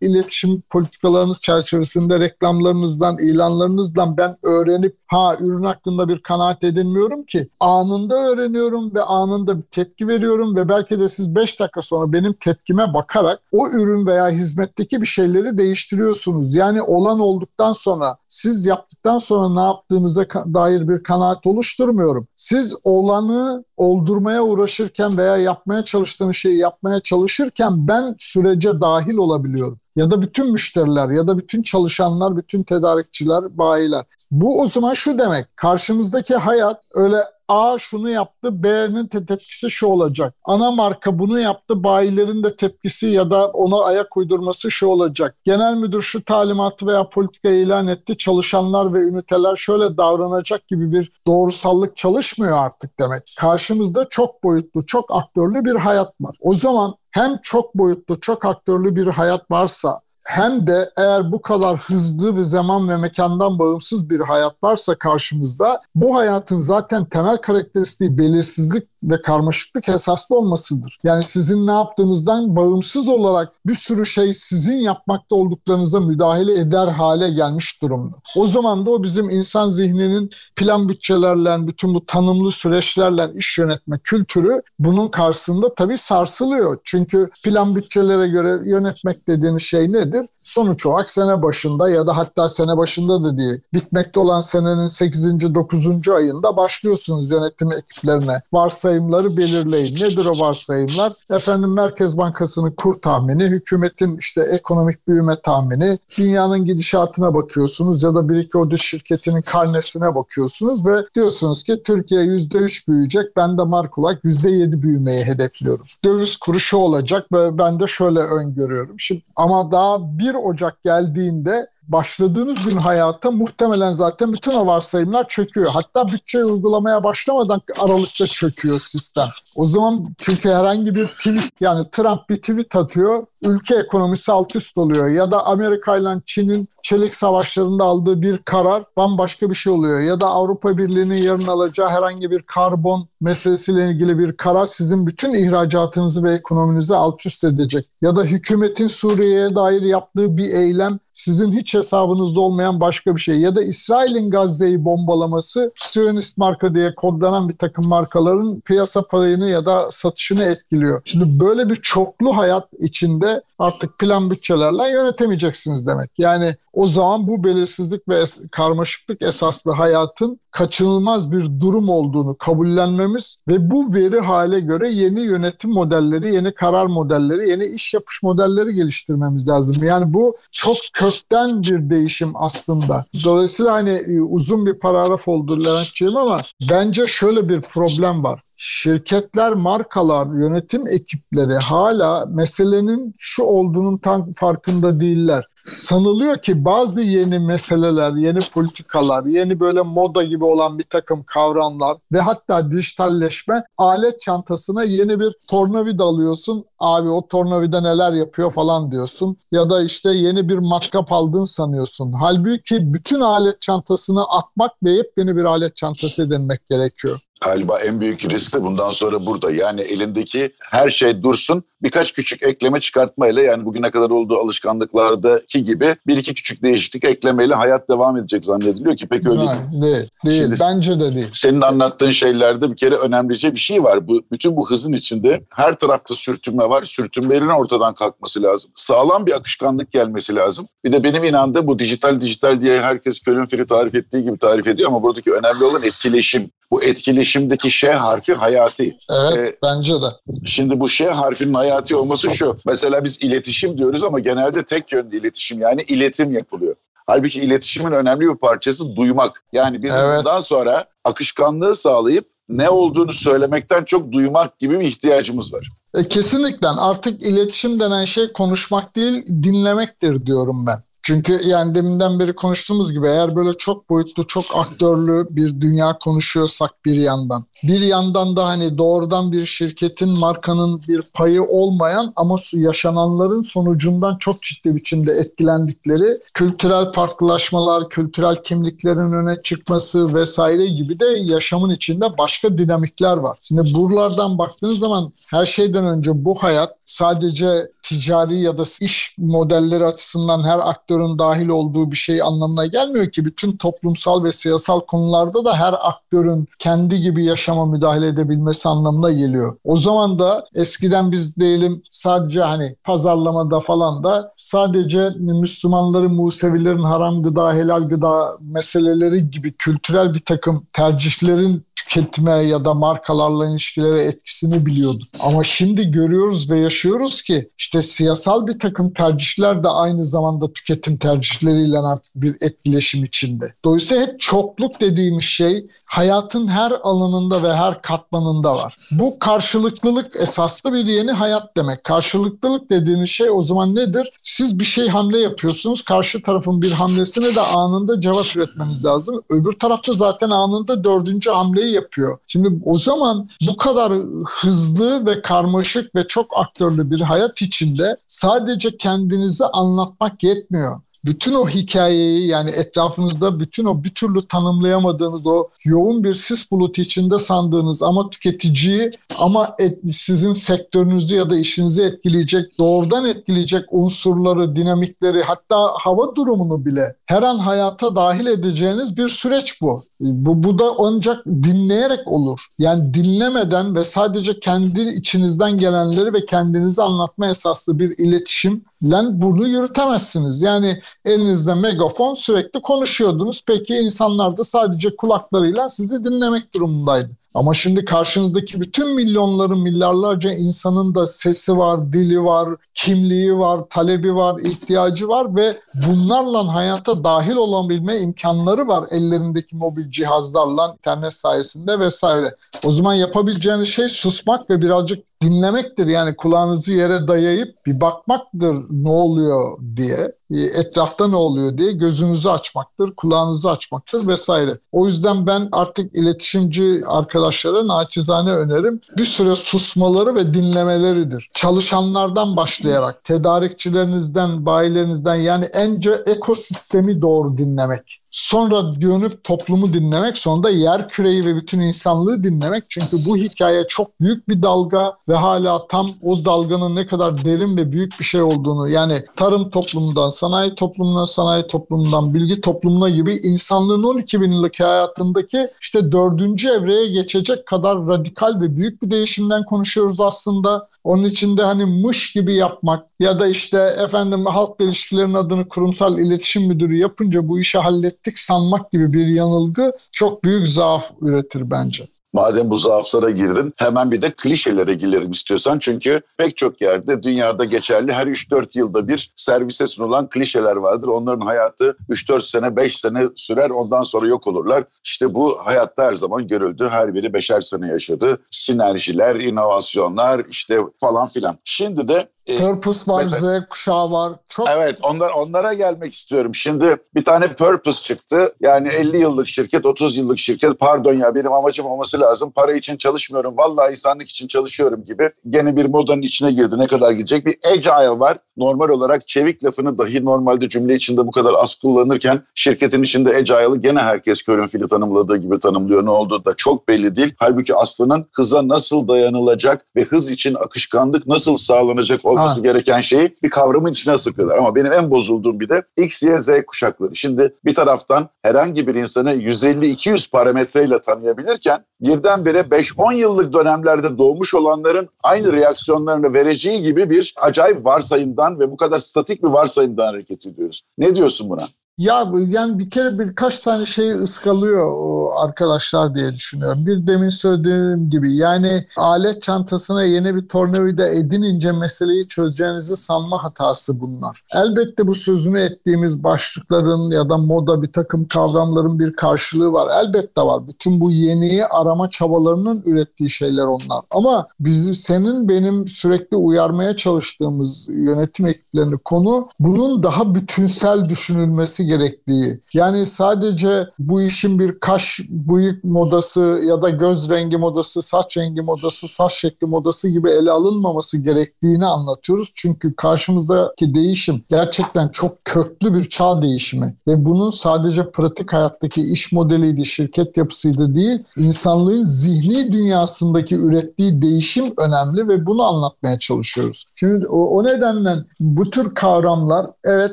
iletişim 0.00 0.62
politikalarınız 0.70 1.40
çerçevesinde 1.40 2.20
reklamlarınızdan, 2.20 3.18
ilanlarınızdan 3.18 4.16
ben 4.16 4.36
öğrenip 4.42 4.96
ha 5.06 5.36
ürün 5.40 5.62
hakkında 5.62 6.08
bir 6.08 6.22
kanaat 6.22 6.64
edinmiyorum 6.64 7.24
ki. 7.24 7.48
Anında 7.60 8.14
öğreniyorum 8.14 8.94
ve 8.94 9.02
anında 9.02 9.58
bir 9.58 9.62
tepki 9.62 10.08
veriyorum 10.08 10.56
ve 10.56 10.68
belki 10.68 11.00
de 11.00 11.08
siz 11.08 11.34
5 11.34 11.60
dakika 11.60 11.82
sonra 11.82 12.12
benim 12.12 12.32
tepkime 12.32 12.94
bakarak 12.94 13.40
o 13.52 13.68
ürün 13.68 14.06
veya 14.06 14.28
hizmetteki 14.28 15.00
bir 15.00 15.06
şeyleri 15.06 15.58
değiştiriyorsunuz. 15.58 16.54
Yani 16.54 16.82
olan 16.82 17.20
olduktan 17.20 17.72
sonra 17.72 18.16
siz 18.28 18.66
yaptıktan 18.66 19.18
sonra 19.18 19.54
ne 19.54 19.60
yaptığınıza 19.60 20.26
dair 20.34 20.88
bir 20.88 21.02
kanaat 21.02 21.46
oluşturmuyorum. 21.74 22.28
Siz 22.36 22.76
olanı 22.84 23.64
oldurmaya 23.76 24.42
uğraşırken 24.42 25.18
veya 25.18 25.36
yapmaya 25.36 25.82
çalıştığınız 25.82 26.36
şeyi 26.36 26.58
yapmaya 26.58 27.00
çalışırken 27.00 27.88
ben 27.88 28.14
sürece 28.18 28.80
dahil 28.80 29.16
olabiliyorum. 29.16 29.80
Ya 29.96 30.10
da 30.10 30.22
bütün 30.22 30.52
müşteriler 30.52 31.10
ya 31.10 31.28
da 31.28 31.38
bütün 31.38 31.62
çalışanlar, 31.62 32.36
bütün 32.36 32.62
tedarikçiler, 32.62 33.58
bayiler. 33.58 34.04
Bu 34.30 34.60
o 34.60 34.66
zaman 34.66 34.94
şu 34.94 35.18
demek. 35.18 35.56
Karşımızdaki 35.56 36.34
hayat 36.34 36.82
öyle 36.94 37.16
A 37.48 37.78
şunu 37.78 38.10
yaptı, 38.10 38.62
B'nin 38.62 39.06
tepkisi 39.06 39.70
şu 39.70 39.86
olacak. 39.86 40.34
Ana 40.44 40.70
marka 40.70 41.18
bunu 41.18 41.40
yaptı, 41.40 41.84
bayilerin 41.84 42.42
de 42.42 42.56
tepkisi 42.56 43.06
ya 43.06 43.30
da 43.30 43.48
ona 43.48 43.84
ayak 43.84 44.16
uydurması 44.16 44.70
şu 44.70 44.86
olacak. 44.86 45.36
Genel 45.44 45.74
müdür 45.74 46.02
şu 46.02 46.24
talimatı 46.24 46.86
veya 46.86 47.08
politika 47.08 47.50
ilan 47.50 47.88
etti, 47.88 48.16
çalışanlar 48.16 48.94
ve 48.94 48.98
üniteler 48.98 49.56
şöyle 49.56 49.96
davranacak 49.96 50.68
gibi 50.68 50.92
bir 50.92 51.12
doğrusallık 51.26 51.96
çalışmıyor 51.96 52.58
artık 52.58 53.00
demek. 53.00 53.34
Karşımızda 53.38 54.06
çok 54.10 54.44
boyutlu, 54.44 54.86
çok 54.86 55.16
aktörlü 55.16 55.64
bir 55.64 55.74
hayat 55.74 56.14
var. 56.20 56.36
O 56.40 56.54
zaman 56.54 56.94
hem 57.14 57.38
çok 57.42 57.74
boyutlu, 57.74 58.20
çok 58.20 58.44
aktörlü 58.44 58.96
bir 58.96 59.06
hayat 59.06 59.50
varsa 59.50 60.00
hem 60.26 60.66
de 60.66 60.90
eğer 60.96 61.32
bu 61.32 61.42
kadar 61.42 61.76
hızlı 61.76 62.36
bir 62.36 62.42
zaman 62.42 62.88
ve 62.88 62.96
mekandan 62.96 63.58
bağımsız 63.58 64.10
bir 64.10 64.20
hayat 64.20 64.54
varsa 64.62 64.98
karşımızda 64.98 65.80
bu 65.94 66.16
hayatın 66.16 66.60
zaten 66.60 67.04
temel 67.04 67.36
karakteristiği 67.36 68.18
belirsizlik 68.18 68.93
ve 69.10 69.22
karmaşıklık 69.22 69.88
esaslı 69.88 70.36
olmasıdır. 70.36 70.98
Yani 71.04 71.24
sizin 71.24 71.66
ne 71.66 71.72
yaptığınızdan 71.72 72.56
bağımsız 72.56 73.08
olarak 73.08 73.52
bir 73.66 73.74
sürü 73.74 74.06
şey 74.06 74.32
sizin 74.32 74.76
yapmakta 74.76 75.36
olduklarınıza 75.36 76.00
müdahale 76.00 76.60
eder 76.60 76.88
hale 76.88 77.30
gelmiş 77.30 77.82
durumda. 77.82 78.16
O 78.36 78.46
zaman 78.46 78.86
da 78.86 78.90
o 78.90 79.02
bizim 79.02 79.30
insan 79.30 79.68
zihninin 79.68 80.30
plan 80.56 80.88
bütçelerle, 80.88 81.66
bütün 81.66 81.94
bu 81.94 82.06
tanımlı 82.06 82.52
süreçlerle 82.52 83.30
iş 83.36 83.58
yönetme 83.58 83.98
kültürü 84.04 84.62
bunun 84.78 85.08
karşısında 85.08 85.74
tabii 85.74 85.98
sarsılıyor. 85.98 86.78
Çünkü 86.84 87.30
plan 87.44 87.76
bütçelere 87.76 88.28
göre 88.28 88.70
yönetmek 88.70 89.28
dediğiniz 89.28 89.62
şey 89.62 89.92
nedir? 89.92 90.26
Sonuç 90.44 90.86
olarak 90.86 91.10
sene 91.10 91.42
başında 91.42 91.90
ya 91.90 92.06
da 92.06 92.16
hatta 92.16 92.48
sene 92.48 92.76
başında 92.76 93.24
da 93.24 93.38
değil, 93.38 93.60
bitmekte 93.74 94.20
olan 94.20 94.40
senenin 94.40 94.86
8. 94.86 95.54
9. 95.54 96.08
ayında 96.08 96.56
başlıyorsunuz 96.56 97.30
yönetim 97.30 97.72
ekiplerine. 97.72 98.42
Varsayımları 98.52 99.36
belirleyin. 99.36 99.94
Nedir 99.94 100.26
o 100.26 100.38
varsayımlar? 100.38 101.12
Efendim 101.30 101.72
Merkez 101.72 102.18
Bankası'nın 102.18 102.70
kur 102.70 102.94
tahmini, 102.94 103.44
hükümetin 103.44 104.16
işte 104.18 104.42
ekonomik 104.52 105.08
büyüme 105.08 105.40
tahmini, 105.40 105.98
dünyanın 106.16 106.64
gidişatına 106.64 107.34
bakıyorsunuz 107.34 108.02
ya 108.02 108.14
da 108.14 108.28
bir 108.28 108.36
iki 108.36 108.58
o 108.58 108.70
şirketinin 108.76 109.42
karnesine 109.42 110.14
bakıyorsunuz 110.14 110.86
ve 110.86 110.96
diyorsunuz 111.14 111.62
ki 111.62 111.82
Türkiye 111.82 112.24
%3 112.24 112.88
büyüyecek, 112.88 113.36
ben 113.36 113.58
de 113.58 113.62
mark 113.62 113.98
olarak 113.98 114.24
%7 114.24 114.82
büyümeyi 114.82 115.24
hedefliyorum. 115.24 115.86
Döviz 116.04 116.36
kuru 116.36 116.60
şu 116.60 116.76
olacak 116.76 117.26
ve 117.32 117.58
ben 117.58 117.80
de 117.80 117.86
şöyle 117.86 118.20
öngörüyorum. 118.20 119.00
Şimdi 119.00 119.22
ama 119.36 119.72
daha 119.72 120.18
bir 120.18 120.33
1 120.34 120.38
Ocak 120.38 120.82
geldiğinde 120.82 121.73
başladığınız 121.88 122.64
gün 122.64 122.76
hayata 122.76 123.30
muhtemelen 123.30 123.92
zaten 123.92 124.32
bütün 124.32 124.54
o 124.54 124.66
varsayımlar 124.66 125.28
çöküyor. 125.28 125.70
Hatta 125.70 126.12
bütçe 126.12 126.44
uygulamaya 126.44 127.04
başlamadan 127.04 127.62
Aralık'ta 127.78 128.26
çöküyor 128.26 128.78
sistem. 128.78 129.28
O 129.54 129.64
zaman 129.64 130.14
çünkü 130.18 130.48
herhangi 130.48 130.94
bir 130.94 131.06
tweet 131.06 131.50
yani 131.60 131.90
Trump 131.92 132.30
bir 132.30 132.36
tweet 132.36 132.76
atıyor 132.76 133.26
ülke 133.44 133.74
ekonomisi 133.74 134.32
alt 134.32 134.56
üst 134.56 134.78
oluyor. 134.78 135.08
Ya 135.08 135.30
da 135.30 135.46
Amerika 135.46 135.96
ile 135.96 136.20
Çin'in 136.26 136.68
çelik 136.82 137.14
savaşlarında 137.14 137.84
aldığı 137.84 138.22
bir 138.22 138.38
karar 138.38 138.84
bambaşka 138.96 139.50
bir 139.50 139.54
şey 139.54 139.72
oluyor. 139.72 140.00
Ya 140.00 140.20
da 140.20 140.26
Avrupa 140.26 140.78
Birliği'nin 140.78 141.22
yarın 141.22 141.46
alacağı 141.46 141.88
herhangi 141.88 142.30
bir 142.30 142.42
karbon 142.42 143.08
meselesiyle 143.20 143.90
ilgili 143.90 144.18
bir 144.18 144.36
karar 144.36 144.66
sizin 144.66 145.06
bütün 145.06 145.34
ihracatınızı 145.34 146.22
ve 146.22 146.32
ekonominizi 146.32 146.96
alt 146.96 147.26
üst 147.26 147.44
edecek. 147.44 147.86
Ya 148.02 148.16
da 148.16 148.24
hükümetin 148.24 148.86
Suriye'ye 148.86 149.54
dair 149.54 149.82
yaptığı 149.82 150.36
bir 150.36 150.52
eylem 150.52 150.98
sizin 151.14 151.52
hiç 151.52 151.74
hesabınızda 151.74 152.40
olmayan 152.40 152.80
başka 152.80 153.16
bir 153.16 153.20
şey. 153.20 153.40
Ya 153.40 153.56
da 153.56 153.62
İsrail'in 153.62 154.30
Gazze'yi 154.30 154.84
bombalaması 154.84 155.72
Siyonist 155.76 156.38
marka 156.38 156.74
diye 156.74 156.94
kodlanan 156.94 157.48
bir 157.48 157.56
takım 157.56 157.88
markaların 157.88 158.60
piyasa 158.60 159.02
payını 159.02 159.50
ya 159.50 159.66
da 159.66 159.90
satışını 159.90 160.44
etkiliyor. 160.44 161.02
Şimdi 161.04 161.40
böyle 161.40 161.68
bir 161.68 161.76
çoklu 161.76 162.36
hayat 162.36 162.68
içinde 162.78 163.42
artık 163.58 163.98
plan 163.98 164.30
bütçelerle 164.30 164.90
yönetemeyeceksiniz 164.90 165.86
demek. 165.86 166.10
Yani 166.18 166.56
o 166.72 166.86
zaman 166.86 167.26
bu 167.26 167.44
belirsizlik 167.44 168.08
ve 168.08 168.24
karmaşıklık 168.50 169.22
esaslı 169.22 169.72
hayatın 169.72 170.40
kaçınılmaz 170.50 171.32
bir 171.32 171.60
durum 171.60 171.88
olduğunu 171.88 172.36
kabullenmemiz 172.38 173.38
ve 173.48 173.70
bu 173.70 173.94
veri 173.94 174.20
hale 174.20 174.60
göre 174.60 174.92
yeni 174.92 175.20
yönetim 175.20 175.70
modelleri, 175.70 176.34
yeni 176.34 176.54
karar 176.54 176.86
modelleri, 176.86 177.50
yeni 177.50 177.64
iş 177.64 177.94
yapış 177.94 178.22
modelleri 178.22 178.74
geliştirmemiz 178.74 179.48
lazım. 179.48 179.84
Yani 179.84 180.14
bu 180.14 180.36
çok 180.50 180.76
kökten 181.10 181.62
bir 181.62 181.90
değişim 181.90 182.32
aslında. 182.34 183.04
Dolayısıyla 183.24 183.72
hani 183.72 183.90
e, 183.90 184.20
uzun 184.20 184.66
bir 184.66 184.78
paragraf 184.78 185.28
oldu 185.28 185.64
Leventciğim 185.64 186.16
ama 186.16 186.42
bence 186.70 187.06
şöyle 187.06 187.48
bir 187.48 187.60
problem 187.60 188.24
var 188.24 188.40
şirketler, 188.66 189.52
markalar, 189.52 190.26
yönetim 190.26 190.86
ekipleri 190.86 191.54
hala 191.54 192.26
meselenin 192.26 193.14
şu 193.18 193.42
olduğunun 193.42 193.98
tam 193.98 194.32
farkında 194.32 195.00
değiller. 195.00 195.44
sanılıyor 195.74 196.36
ki 196.38 196.64
bazı 196.64 197.02
yeni 197.02 197.38
meseleler, 197.38 198.12
yeni 198.12 198.38
politikalar, 198.38 199.24
yeni 199.24 199.60
böyle 199.60 199.82
moda 199.82 200.22
gibi 200.22 200.44
olan 200.44 200.78
bir 200.78 200.84
takım 200.84 201.24
kavramlar 201.24 201.96
ve 202.12 202.20
hatta 202.20 202.70
dijitalleşme 202.70 203.64
alet 203.78 204.20
çantasına 204.20 204.84
yeni 204.84 205.20
bir 205.20 205.32
tornavida 205.48 206.04
alıyorsun. 206.04 206.64
Abi 206.78 207.08
o 207.08 207.28
tornavida 207.28 207.80
neler 207.80 208.12
yapıyor 208.12 208.50
falan 208.50 208.92
diyorsun. 208.92 209.36
Ya 209.52 209.70
da 209.70 209.82
işte 209.82 210.10
yeni 210.10 210.48
bir 210.48 210.58
matkap 210.58 211.12
aldın 211.12 211.44
sanıyorsun. 211.44 212.12
Halbuki 212.12 212.94
bütün 212.94 213.20
alet 213.20 213.60
çantasını 213.60 214.24
atmak 214.24 214.72
ve 214.82 214.90
yepyeni 214.90 215.36
bir 215.36 215.44
alet 215.44 215.76
çantası 215.76 216.22
edinmek 216.22 216.68
gerekiyor. 216.68 217.20
Galiba 217.44 217.78
en 217.80 218.00
büyük 218.00 218.24
risk 218.24 218.54
de 218.54 218.62
bundan 218.62 218.90
sonra 218.90 219.26
burada. 219.26 219.50
Yani 219.50 219.80
elindeki 219.80 220.54
her 220.60 220.90
şey 220.90 221.22
dursun 221.22 221.64
birkaç 221.84 222.12
küçük 222.12 222.42
ekleme 222.42 222.80
çıkartmayla 222.80 223.42
yani 223.42 223.64
bugüne 223.64 223.90
kadar 223.90 224.10
olduğu 224.10 224.38
alışkanlıklardaki 224.38 225.64
gibi 225.64 225.96
bir 226.06 226.16
iki 226.16 226.34
küçük 226.34 226.62
değişiklik 226.62 227.04
eklemeyle 227.04 227.54
hayat 227.54 227.88
devam 227.88 228.16
edecek 228.16 228.44
zannediliyor 228.44 228.96
ki 228.96 229.06
pek 229.06 229.26
öyle 229.26 229.38
değil. 229.38 229.82
Değil, 229.82 230.08
değil. 230.26 230.42
Şimdi, 230.42 230.56
bence 230.60 231.00
de 231.00 231.14
değil. 231.14 231.28
Senin 231.32 231.60
anlattığın 231.60 232.10
şeylerde 232.10 232.70
bir 232.70 232.76
kere 232.76 232.94
önemlice 232.94 233.54
bir 233.54 233.58
şey 233.58 233.82
var. 233.82 234.08
Bu 234.08 234.22
bütün 234.32 234.56
bu 234.56 234.70
hızın 234.70 234.92
içinde 234.92 235.44
her 235.50 235.74
tarafta 235.74 236.14
sürtünme 236.14 236.68
var. 236.68 236.82
Sürtünmelerin 236.82 237.48
ortadan 237.48 237.94
kalkması 237.94 238.42
lazım. 238.42 238.70
Sağlam 238.74 239.26
bir 239.26 239.36
akışkanlık 239.36 239.92
gelmesi 239.92 240.34
lazım. 240.34 240.64
Bir 240.84 240.92
de 240.92 241.04
benim 241.04 241.24
inandığım 241.24 241.66
bu 241.66 241.78
dijital 241.78 242.20
dijital 242.20 242.60
diye 242.60 242.82
herkes 242.82 243.20
Köln 243.20 243.46
Feri 243.46 243.66
tarif 243.66 243.94
ettiği 243.94 244.24
gibi 244.24 244.38
tarif 244.38 244.66
ediyor 244.66 244.88
ama 244.88 245.02
buradaki 245.02 245.32
önemli 245.32 245.64
olan 245.64 245.82
etkileşim. 245.82 246.50
Bu 246.70 246.82
etkileşimdeki 246.82 247.70
şey 247.70 247.90
harfi 247.90 248.34
hayati. 248.34 248.96
Evet 249.10 249.48
ee, 249.48 249.58
bence 249.62 249.92
de. 249.92 250.36
Şimdi 250.46 250.80
bu 250.80 250.88
şey 250.88 251.06
harfinin 251.06 251.54
hayati 251.54 251.73
olması 251.96 252.30
şu. 252.30 252.56
Mesela 252.66 253.04
biz 253.04 253.22
iletişim 253.22 253.78
diyoruz 253.78 254.04
ama 254.04 254.20
genelde 254.20 254.64
tek 254.64 254.92
yönlü 254.92 255.18
iletişim 255.18 255.60
yani 255.60 255.82
iletim 255.82 256.32
yapılıyor. 256.32 256.74
Halbuki 257.06 257.40
iletişimin 257.40 257.92
önemli 257.92 258.28
bir 258.28 258.36
parçası 258.36 258.96
duymak. 258.96 259.44
Yani 259.52 259.82
biz 259.82 259.92
evet. 259.94 260.18
bundan 260.18 260.40
sonra 260.40 260.86
akışkanlığı 261.04 261.74
sağlayıp 261.74 262.28
ne 262.48 262.70
olduğunu 262.70 263.12
söylemekten 263.12 263.84
çok 263.84 264.12
duymak 264.12 264.58
gibi 264.58 264.80
bir 264.80 264.84
ihtiyacımız 264.84 265.54
var. 265.54 265.70
E, 265.94 266.08
kesinlikle 266.08 266.68
artık 266.68 267.22
iletişim 267.22 267.80
denen 267.80 268.04
şey 268.04 268.32
konuşmak 268.32 268.96
değil 268.96 269.26
dinlemektir 269.26 270.26
diyorum 270.26 270.66
ben. 270.66 270.82
Çünkü 271.06 271.40
yani 271.46 271.74
deminden 271.74 272.18
beri 272.18 272.34
konuştuğumuz 272.34 272.92
gibi 272.92 273.06
eğer 273.06 273.36
böyle 273.36 273.52
çok 273.52 273.90
boyutlu, 273.90 274.26
çok 274.26 274.44
aktörlü 274.54 275.26
bir 275.30 275.60
dünya 275.60 275.98
konuşuyorsak 275.98 276.70
bir 276.84 276.96
yandan. 276.96 277.44
Bir 277.62 277.80
yandan 277.80 278.36
da 278.36 278.46
hani 278.46 278.78
doğrudan 278.78 279.32
bir 279.32 279.46
şirketin, 279.46 280.08
markanın 280.08 280.82
bir 280.88 281.02
payı 281.14 281.42
olmayan 281.42 282.12
ama 282.16 282.36
yaşananların 282.52 283.42
sonucundan 283.42 284.16
çok 284.18 284.42
ciddi 284.42 284.76
biçimde 284.76 285.12
etkilendikleri 285.12 286.18
kültürel 286.34 286.92
farklılaşmalar, 286.92 287.88
kültürel 287.88 288.42
kimliklerin 288.42 289.12
öne 289.12 289.42
çıkması 289.42 290.14
vesaire 290.14 290.66
gibi 290.66 291.00
de 291.00 291.06
yaşamın 291.06 291.70
içinde 291.70 292.18
başka 292.18 292.58
dinamikler 292.58 293.16
var. 293.16 293.38
Şimdi 293.42 293.62
buralardan 293.74 294.38
baktığınız 294.38 294.78
zaman 294.78 295.12
her 295.30 295.46
şeyden 295.46 295.86
önce 295.86 296.24
bu 296.24 296.34
hayat 296.34 296.76
sadece 296.84 297.73
ticari 297.84 298.40
ya 298.40 298.58
da 298.58 298.62
iş 298.80 299.14
modelleri 299.18 299.84
açısından 299.84 300.44
her 300.44 300.58
aktörün 300.58 301.18
dahil 301.18 301.48
olduğu 301.48 301.90
bir 301.90 301.96
şey 301.96 302.22
anlamına 302.22 302.66
gelmiyor 302.66 303.10
ki. 303.10 303.24
Bütün 303.24 303.56
toplumsal 303.56 304.24
ve 304.24 304.32
siyasal 304.32 304.80
konularda 304.80 305.44
da 305.44 305.56
her 305.56 305.74
aktörün 305.80 306.48
kendi 306.58 307.00
gibi 307.00 307.24
yaşama 307.24 307.66
müdahale 307.66 308.06
edebilmesi 308.06 308.68
anlamına 308.68 309.12
geliyor. 309.12 309.56
O 309.64 309.76
zaman 309.76 310.18
da 310.18 310.46
eskiden 310.54 311.12
biz 311.12 311.36
diyelim 311.36 311.82
sadece 311.90 312.40
hani 312.40 312.76
pazarlamada 312.84 313.60
falan 313.60 314.04
da 314.04 314.32
sadece 314.36 315.10
Müslümanların, 315.18 316.12
Musevilerin 316.12 316.82
haram 316.82 317.22
gıda, 317.22 317.54
helal 317.54 317.88
gıda 317.88 318.36
meseleleri 318.40 319.30
gibi 319.30 319.52
kültürel 319.52 320.14
bir 320.14 320.20
takım 320.20 320.66
tercihlerin 320.72 321.64
tüketme 321.76 322.32
ya 322.32 322.64
da 322.64 322.74
markalarla 322.74 323.50
ilişkilere 323.50 324.04
etkisini 324.04 324.66
biliyorduk. 324.66 325.08
Ama 325.20 325.44
şimdi 325.44 325.90
görüyoruz 325.90 326.50
ve 326.50 326.58
yaşıyoruz 326.58 327.22
ki 327.22 327.50
işte 327.58 327.73
siyasal 327.82 328.46
bir 328.46 328.58
takım 328.58 328.92
tercihler 328.92 329.64
de 329.64 329.68
aynı 329.68 330.06
zamanda 330.06 330.52
tüketim 330.52 330.98
tercihleriyle 330.98 331.78
artık 331.78 332.14
bir 332.14 332.36
etkileşim 332.40 333.04
içinde. 333.04 333.54
Dolayısıyla 333.64 334.06
hep 334.06 334.20
çokluk 334.20 334.80
dediğimiz 334.80 335.24
şey 335.24 335.66
hayatın 335.84 336.48
her 336.48 336.72
alanında 336.82 337.42
ve 337.42 337.54
her 337.54 337.82
katmanında 337.82 338.56
var. 338.56 338.76
Bu 338.90 339.18
karşılıklılık 339.18 340.16
esaslı 340.16 340.72
bir 340.72 340.84
yeni 340.84 341.12
hayat 341.12 341.56
demek. 341.56 341.84
Karşılıklılık 341.84 342.70
dediğiniz 342.70 343.10
şey 343.10 343.30
o 343.30 343.42
zaman 343.42 343.74
nedir? 343.74 344.12
Siz 344.22 344.58
bir 344.58 344.64
şey 344.64 344.88
hamle 344.88 345.18
yapıyorsunuz. 345.18 345.82
Karşı 345.82 346.22
tarafın 346.22 346.62
bir 346.62 346.72
hamlesine 346.72 347.34
de 347.34 347.40
anında 347.40 348.00
cevap 348.00 348.36
üretmeniz 348.36 348.84
lazım. 348.84 349.22
Öbür 349.30 349.52
tarafta 349.52 349.92
zaten 349.92 350.30
anında 350.30 350.84
dördüncü 350.84 351.30
hamleyi 351.30 351.74
yapıyor. 351.74 352.18
Şimdi 352.26 352.48
o 352.64 352.78
zaman 352.78 353.28
bu 353.48 353.56
kadar 353.56 353.92
hızlı 354.26 355.06
ve 355.06 355.22
karmaşık 355.22 355.94
ve 355.94 356.06
çok 356.06 356.26
aktörlü 356.36 356.90
bir 356.90 357.00
hayat 357.00 357.42
içinde 357.64 357.96
sadece 358.08 358.76
kendinizi 358.76 359.44
anlatmak 359.44 360.22
yetmiyor 360.22 360.80
bütün 361.04 361.34
o 361.34 361.48
hikayeyi 361.48 362.28
yani 362.28 362.50
etrafınızda 362.50 363.40
bütün 363.40 363.64
o 363.64 363.84
bir 363.84 363.90
türlü 363.90 364.28
tanımlayamadığınız 364.28 365.26
o 365.26 365.48
yoğun 365.64 366.04
bir 366.04 366.14
sis 366.14 366.50
bulutu 366.50 366.82
içinde 366.82 367.18
sandığınız 367.18 367.82
ama 367.82 368.10
tüketiciyi 368.10 368.90
ama 369.18 369.54
et, 369.58 369.78
sizin 369.92 370.32
sektörünüzü 370.32 371.16
ya 371.16 371.30
da 371.30 371.36
işinizi 371.36 371.82
etkileyecek, 371.82 372.58
doğrudan 372.58 373.04
etkileyecek 373.06 373.64
unsurları, 373.70 374.56
dinamikleri 374.56 375.22
hatta 375.22 375.68
hava 375.78 376.16
durumunu 376.16 376.64
bile 376.64 376.96
her 377.06 377.22
an 377.22 377.38
hayata 377.38 377.96
dahil 377.96 378.26
edeceğiniz 378.26 378.96
bir 378.96 379.08
süreç 379.08 379.60
bu. 379.60 379.84
Bu, 380.00 380.42
bu 380.42 380.58
da 380.58 380.64
ancak 380.78 381.26
dinleyerek 381.26 382.00
olur. 382.06 382.46
Yani 382.58 382.94
dinlemeden 382.94 383.74
ve 383.74 383.84
sadece 383.84 384.40
kendi 384.40 384.80
içinizden 384.80 385.58
gelenleri 385.58 386.12
ve 386.12 386.24
kendinizi 386.24 386.82
anlatma 386.82 387.28
esaslı 387.28 387.78
bir 387.78 387.98
iletişim 387.98 388.64
lan 388.82 389.22
bunu 389.22 389.48
yürütemezsiniz. 389.48 390.42
Yani 390.42 390.80
elinizde 391.04 391.54
megafon 391.54 392.14
sürekli 392.14 392.62
konuşuyordunuz. 392.62 393.42
Peki 393.46 393.74
insanlar 393.74 394.36
da 394.36 394.44
sadece 394.44 394.96
kulaklarıyla 394.96 395.68
sizi 395.68 396.04
dinlemek 396.04 396.54
durumundaydı. 396.54 397.10
Ama 397.34 397.54
şimdi 397.54 397.84
karşınızdaki 397.84 398.60
bütün 398.60 398.94
milyonların, 398.94 399.60
milyarlarca 399.60 400.32
insanın 400.32 400.94
da 400.94 401.06
sesi 401.06 401.58
var, 401.58 401.92
dili 401.92 402.24
var, 402.24 402.48
kimliği 402.74 403.38
var, 403.38 403.60
talebi 403.70 404.14
var, 404.14 404.40
ihtiyacı 404.40 405.08
var 405.08 405.36
ve 405.36 405.58
bunlarla 405.74 406.54
hayata 406.54 407.04
dahil 407.04 407.36
olabilme 407.36 408.00
imkanları 408.00 408.68
var 408.68 408.84
ellerindeki 408.90 409.56
mobil 409.56 409.90
cihazlarla, 409.90 410.72
internet 410.78 411.12
sayesinde 411.12 411.78
vesaire. 411.78 412.34
O 412.64 412.70
zaman 412.70 412.94
yapabileceğiniz 412.94 413.68
şey 413.68 413.88
susmak 413.88 414.50
ve 414.50 414.60
birazcık 414.60 415.13
dinlemektir. 415.22 415.86
Yani 415.86 416.16
kulağınızı 416.16 416.72
yere 416.72 417.08
dayayıp 417.08 417.66
bir 417.66 417.80
bakmaktır 417.80 418.56
ne 418.70 418.90
oluyor 418.90 419.58
diye. 419.76 420.12
E, 420.30 420.40
etrafta 420.40 421.08
ne 421.08 421.16
oluyor 421.16 421.58
diye 421.58 421.72
gözünüzü 421.72 422.28
açmaktır, 422.28 422.94
kulağınızı 422.96 423.50
açmaktır 423.50 424.06
vesaire. 424.06 424.58
O 424.72 424.86
yüzden 424.86 425.26
ben 425.26 425.48
artık 425.52 425.96
iletişimci 425.96 426.82
arkadaşlara 426.86 427.66
naçizane 427.66 428.30
önerim 428.30 428.80
bir 428.96 429.04
süre 429.04 429.36
susmaları 429.36 430.14
ve 430.14 430.34
dinlemeleridir. 430.34 431.30
Çalışanlardan 431.34 432.36
başlayarak, 432.36 433.04
tedarikçilerinizden, 433.04 434.46
bayilerinizden 434.46 435.14
yani 435.14 435.44
ence 435.44 436.02
ekosistemi 436.06 437.02
doğru 437.02 437.38
dinlemek. 437.38 438.03
Sonra 438.14 438.80
dönüp 438.80 439.24
toplumu 439.24 439.72
dinlemek, 439.72 440.18
sonra 440.18 440.42
da 440.42 440.50
yer 440.50 440.88
küreyi 440.88 441.26
ve 441.26 441.36
bütün 441.36 441.60
insanlığı 441.60 442.24
dinlemek. 442.24 442.64
Çünkü 442.68 443.04
bu 443.06 443.16
hikaye 443.16 443.66
çok 443.68 444.00
büyük 444.00 444.28
bir 444.28 444.42
dalga 444.42 444.96
ve 445.08 445.14
hala 445.14 445.66
tam 445.68 445.90
o 446.02 446.24
dalganın 446.24 446.76
ne 446.76 446.86
kadar 446.86 447.24
derin 447.24 447.56
ve 447.56 447.72
büyük 447.72 448.00
bir 448.00 448.04
şey 448.04 448.22
olduğunu 448.22 448.68
yani 448.68 449.04
tarım 449.16 449.50
toplumundan, 449.50 450.10
sanayi 450.10 450.54
toplumundan, 450.54 451.04
sanayi 451.04 451.46
toplumundan, 451.46 452.14
bilgi 452.14 452.40
toplumuna 452.40 452.88
gibi 452.88 453.14
insanlığın 453.14 453.82
12 453.82 454.20
bin 454.20 454.32
yıllık 454.32 454.60
hayatındaki 454.60 455.48
işte 455.60 455.92
dördüncü 455.92 456.48
evreye 456.48 456.88
geçecek 456.88 457.46
kadar 457.46 457.86
radikal 457.86 458.40
ve 458.40 458.56
büyük 458.56 458.82
bir 458.82 458.90
değişimden 458.90 459.44
konuşuyoruz 459.44 460.00
aslında. 460.00 460.68
Onun 460.84 461.04
içinde 461.04 461.42
hani 461.42 461.64
mış 461.64 462.12
gibi 462.12 462.34
yapmak 462.34 462.86
ya 463.00 463.20
da 463.20 463.28
işte 463.28 463.58
efendim 463.58 464.26
halk 464.26 464.60
ilişkilerin 464.60 465.14
adını 465.14 465.48
kurumsal 465.48 465.98
iletişim 465.98 466.46
müdürü 466.48 466.76
yapınca 466.76 467.28
bu 467.28 467.40
işi 467.40 467.58
hallettik 467.58 468.18
sanmak 468.18 468.72
gibi 468.72 468.92
bir 468.92 469.06
yanılgı 469.06 469.72
çok 469.92 470.24
büyük 470.24 470.48
zaaf 470.48 470.90
üretir 471.00 471.50
bence. 471.50 471.93
Madem 472.14 472.50
bu 472.50 472.56
zaaflara 472.56 473.10
girdin 473.10 473.52
hemen 473.56 473.90
bir 473.90 474.02
de 474.02 474.10
klişelere 474.10 474.74
girelim 474.74 475.10
istiyorsan. 475.10 475.58
Çünkü 475.58 476.00
pek 476.16 476.36
çok 476.36 476.60
yerde 476.60 477.02
dünyada 477.02 477.44
geçerli 477.44 477.92
her 477.92 478.06
3-4 478.06 478.58
yılda 478.58 478.88
bir 478.88 479.12
servise 479.16 479.66
sunulan 479.66 480.08
klişeler 480.08 480.56
vardır. 480.56 480.88
Onların 480.88 481.26
hayatı 481.26 481.76
3-4 481.90 482.22
sene 482.22 482.56
5 482.56 482.76
sene 482.76 483.04
sürer 483.14 483.50
ondan 483.50 483.82
sonra 483.82 484.06
yok 484.06 484.26
olurlar. 484.26 484.64
İşte 484.84 485.14
bu 485.14 485.38
hayatta 485.38 485.84
her 485.84 485.94
zaman 485.94 486.28
görüldü. 486.28 486.68
Her 486.70 486.94
biri 486.94 487.12
beşer 487.12 487.40
sene 487.40 487.68
yaşadı. 487.68 488.18
Sinerjiler, 488.30 489.16
inovasyonlar 489.16 490.22
işte 490.30 490.58
falan 490.80 491.08
filan. 491.08 491.38
Şimdi 491.44 491.88
de 491.88 492.08
e, 492.26 492.38
Purpose 492.38 492.92
var, 492.92 493.02
mesela, 493.02 493.40
Z 493.40 493.48
kuşağı 493.50 493.90
var. 493.90 494.12
Çok... 494.28 494.48
Evet 494.50 494.78
onlar, 494.82 495.10
onlara 495.10 495.54
gelmek 495.54 495.94
istiyorum. 495.94 496.34
Şimdi 496.34 496.76
bir 496.94 497.04
tane 497.04 497.34
Purpose 497.34 497.84
çıktı. 497.84 498.34
Yani 498.40 498.68
50 498.68 498.98
yıllık 498.98 499.28
şirket, 499.28 499.66
30 499.66 499.96
yıllık 499.96 500.18
şirket. 500.18 500.58
Pardon 500.58 500.94
ya 500.94 501.14
benim 501.14 501.32
amacım 501.32 501.66
olması 501.66 502.00
lazım. 502.00 502.30
Para 502.30 502.52
için 502.52 502.76
çalışmıyorum. 502.76 503.36
Vallahi 503.36 503.70
insanlık 503.70 504.10
için 504.10 504.28
çalışıyorum 504.28 504.84
gibi. 504.84 505.10
Gene 505.30 505.56
bir 505.56 505.64
modanın 505.64 506.02
içine 506.02 506.32
girdi. 506.32 506.58
Ne 506.58 506.66
kadar 506.66 506.90
gidecek? 506.92 507.26
Bir 507.26 507.36
Agile 507.52 507.98
var. 507.98 508.18
Normal 508.36 508.68
olarak 508.68 509.08
çevik 509.08 509.44
lafını 509.44 509.78
dahi 509.78 510.04
normalde 510.04 510.48
cümle 510.48 510.74
içinde 510.74 511.06
bu 511.06 511.10
kadar 511.10 511.34
az 511.34 511.54
kullanırken 511.54 512.22
şirketin 512.34 512.82
içinde 512.82 513.16
Agile'ı 513.16 513.56
gene 513.56 513.78
herkes 513.78 514.22
körün 514.22 514.46
fili 514.46 514.66
tanımladığı 514.66 515.16
gibi 515.16 515.40
tanımlıyor. 515.40 515.84
Ne 515.84 515.90
olduğu 515.90 516.24
da 516.24 516.34
çok 516.36 516.68
belli 516.68 516.96
değil. 516.96 517.14
Halbuki 517.18 517.54
aslının 517.54 518.06
hıza 518.12 518.48
nasıl 518.48 518.88
dayanılacak 518.88 519.66
ve 519.76 519.84
hız 519.84 520.10
için 520.10 520.34
akışkanlık 520.34 521.06
nasıl 521.06 521.36
sağlanacak 521.36 522.04
olması 522.14 522.40
ha. 522.40 522.46
gereken 522.46 522.80
şeyi 522.80 523.14
bir 523.22 523.30
kavramın 523.30 523.72
içine 523.72 523.98
sıkıyorlar. 523.98 524.38
Ama 524.38 524.54
benim 524.54 524.72
en 524.72 524.90
bozulduğum 524.90 525.40
bir 525.40 525.48
de 525.48 525.62
X, 525.76 526.02
Y, 526.02 526.18
Z 526.18 526.30
kuşakları. 526.46 526.96
Şimdi 526.96 527.34
bir 527.44 527.54
taraftan 527.54 528.08
herhangi 528.22 528.66
bir 528.66 528.74
insanı 528.74 529.14
150-200 529.14 530.10
parametreyle 530.10 530.80
tanıyabilirken 530.80 531.64
birdenbire 531.80 532.40
5-10 532.40 532.94
yıllık 532.94 533.32
dönemlerde 533.32 533.98
doğmuş 533.98 534.34
olanların 534.34 534.88
aynı 535.02 535.32
reaksiyonlarını 535.32 536.14
vereceği 536.14 536.62
gibi 536.62 536.90
bir 536.90 537.14
acayip 537.16 537.64
varsayımdan 537.64 538.40
ve 538.40 538.50
bu 538.50 538.56
kadar 538.56 538.78
statik 538.78 539.22
bir 539.22 539.28
varsayımdan 539.28 539.86
hareket 539.86 540.26
ediyoruz. 540.26 540.62
Ne 540.78 540.94
diyorsun 540.94 541.30
buna? 541.30 541.44
Ya 541.78 542.12
yani 542.28 542.58
bir 542.58 542.70
kere 542.70 542.98
birkaç 542.98 543.40
tane 543.40 543.66
şeyi 543.66 543.92
ıskalıyor 543.92 544.72
arkadaşlar 545.16 545.94
diye 545.94 546.12
düşünüyorum. 546.12 546.66
Bir 546.66 546.86
demin 546.86 547.08
söylediğim 547.08 547.90
gibi 547.90 548.16
yani 548.16 548.66
alet 548.76 549.22
çantasına 549.22 549.84
yeni 549.84 550.14
bir 550.14 550.28
tornavida 550.28 550.88
edinince 550.88 551.52
meseleyi 551.52 552.08
çözeceğinizi 552.08 552.76
sanma 552.76 553.24
hatası 553.24 553.80
bunlar. 553.80 554.22
Elbette 554.34 554.86
bu 554.86 554.94
sözünü 554.94 555.40
ettiğimiz 555.40 556.04
başlıkların 556.04 556.90
ya 556.90 557.10
da 557.10 557.18
moda 557.18 557.62
bir 557.62 557.72
takım 557.72 558.08
kavramların 558.08 558.78
bir 558.78 558.96
karşılığı 558.96 559.52
var. 559.52 559.68
Elbette 559.84 560.22
var. 560.22 560.48
Bütün 560.48 560.80
bu 560.80 560.90
yeniyi 560.90 561.46
arama 561.46 561.90
çabalarının 561.90 562.62
ürettiği 562.66 563.10
şeyler 563.10 563.44
onlar. 563.44 563.80
Ama 563.90 564.26
bizim 564.40 564.74
senin 564.74 565.28
benim 565.28 565.66
sürekli 565.66 566.16
uyarmaya 566.16 566.76
çalıştığımız 566.76 567.68
yönetim 567.68 568.26
ekiplerini 568.26 568.78
konu 568.78 569.28
bunun 569.38 569.82
daha 569.82 570.14
bütünsel 570.14 570.88
düşünülmesi 570.88 571.63
gerektiği. 571.66 572.40
Yani 572.52 572.86
sadece 572.86 573.68
bu 573.78 574.02
işin 574.02 574.38
bir 574.38 574.60
kaş 574.60 575.00
bıyık 575.08 575.64
modası 575.64 576.40
ya 576.48 576.62
da 576.62 576.70
göz 576.70 577.10
rengi 577.10 577.36
modası, 577.36 577.82
saç 577.82 578.16
rengi 578.16 578.42
modası, 578.42 578.88
saç 578.88 579.12
şekli 579.12 579.46
modası 579.46 579.88
gibi 579.88 580.10
ele 580.10 580.30
alınmaması 580.30 580.98
gerektiğini 580.98 581.66
anlatıyoruz. 581.66 582.32
Çünkü 582.34 582.74
karşımızdaki 582.76 583.74
değişim 583.74 584.24
gerçekten 584.30 584.88
çok 584.88 585.24
köklü 585.24 585.74
bir 585.74 585.88
çağ 585.88 586.22
değişimi 586.22 586.76
ve 586.88 587.04
bunun 587.04 587.30
sadece 587.30 587.90
pratik 587.90 588.32
hayattaki 588.32 588.82
iş 588.82 589.12
modeliydi, 589.12 589.66
şirket 589.66 590.16
yapısıydı 590.16 590.74
değil, 590.74 590.98
insanlığın 591.16 591.84
zihni 591.84 592.52
dünyasındaki 592.52 593.36
ürettiği 593.36 594.02
değişim 594.02 594.54
önemli 594.58 595.08
ve 595.08 595.26
bunu 595.26 595.42
anlatmaya 595.42 595.98
çalışıyoruz. 595.98 596.64
Şimdi 596.74 597.06
o, 597.06 597.38
o 597.38 597.44
nedenle 597.44 597.96
bu 598.20 598.50
tür 598.50 598.74
kavramlar 598.74 599.46
evet 599.64 599.92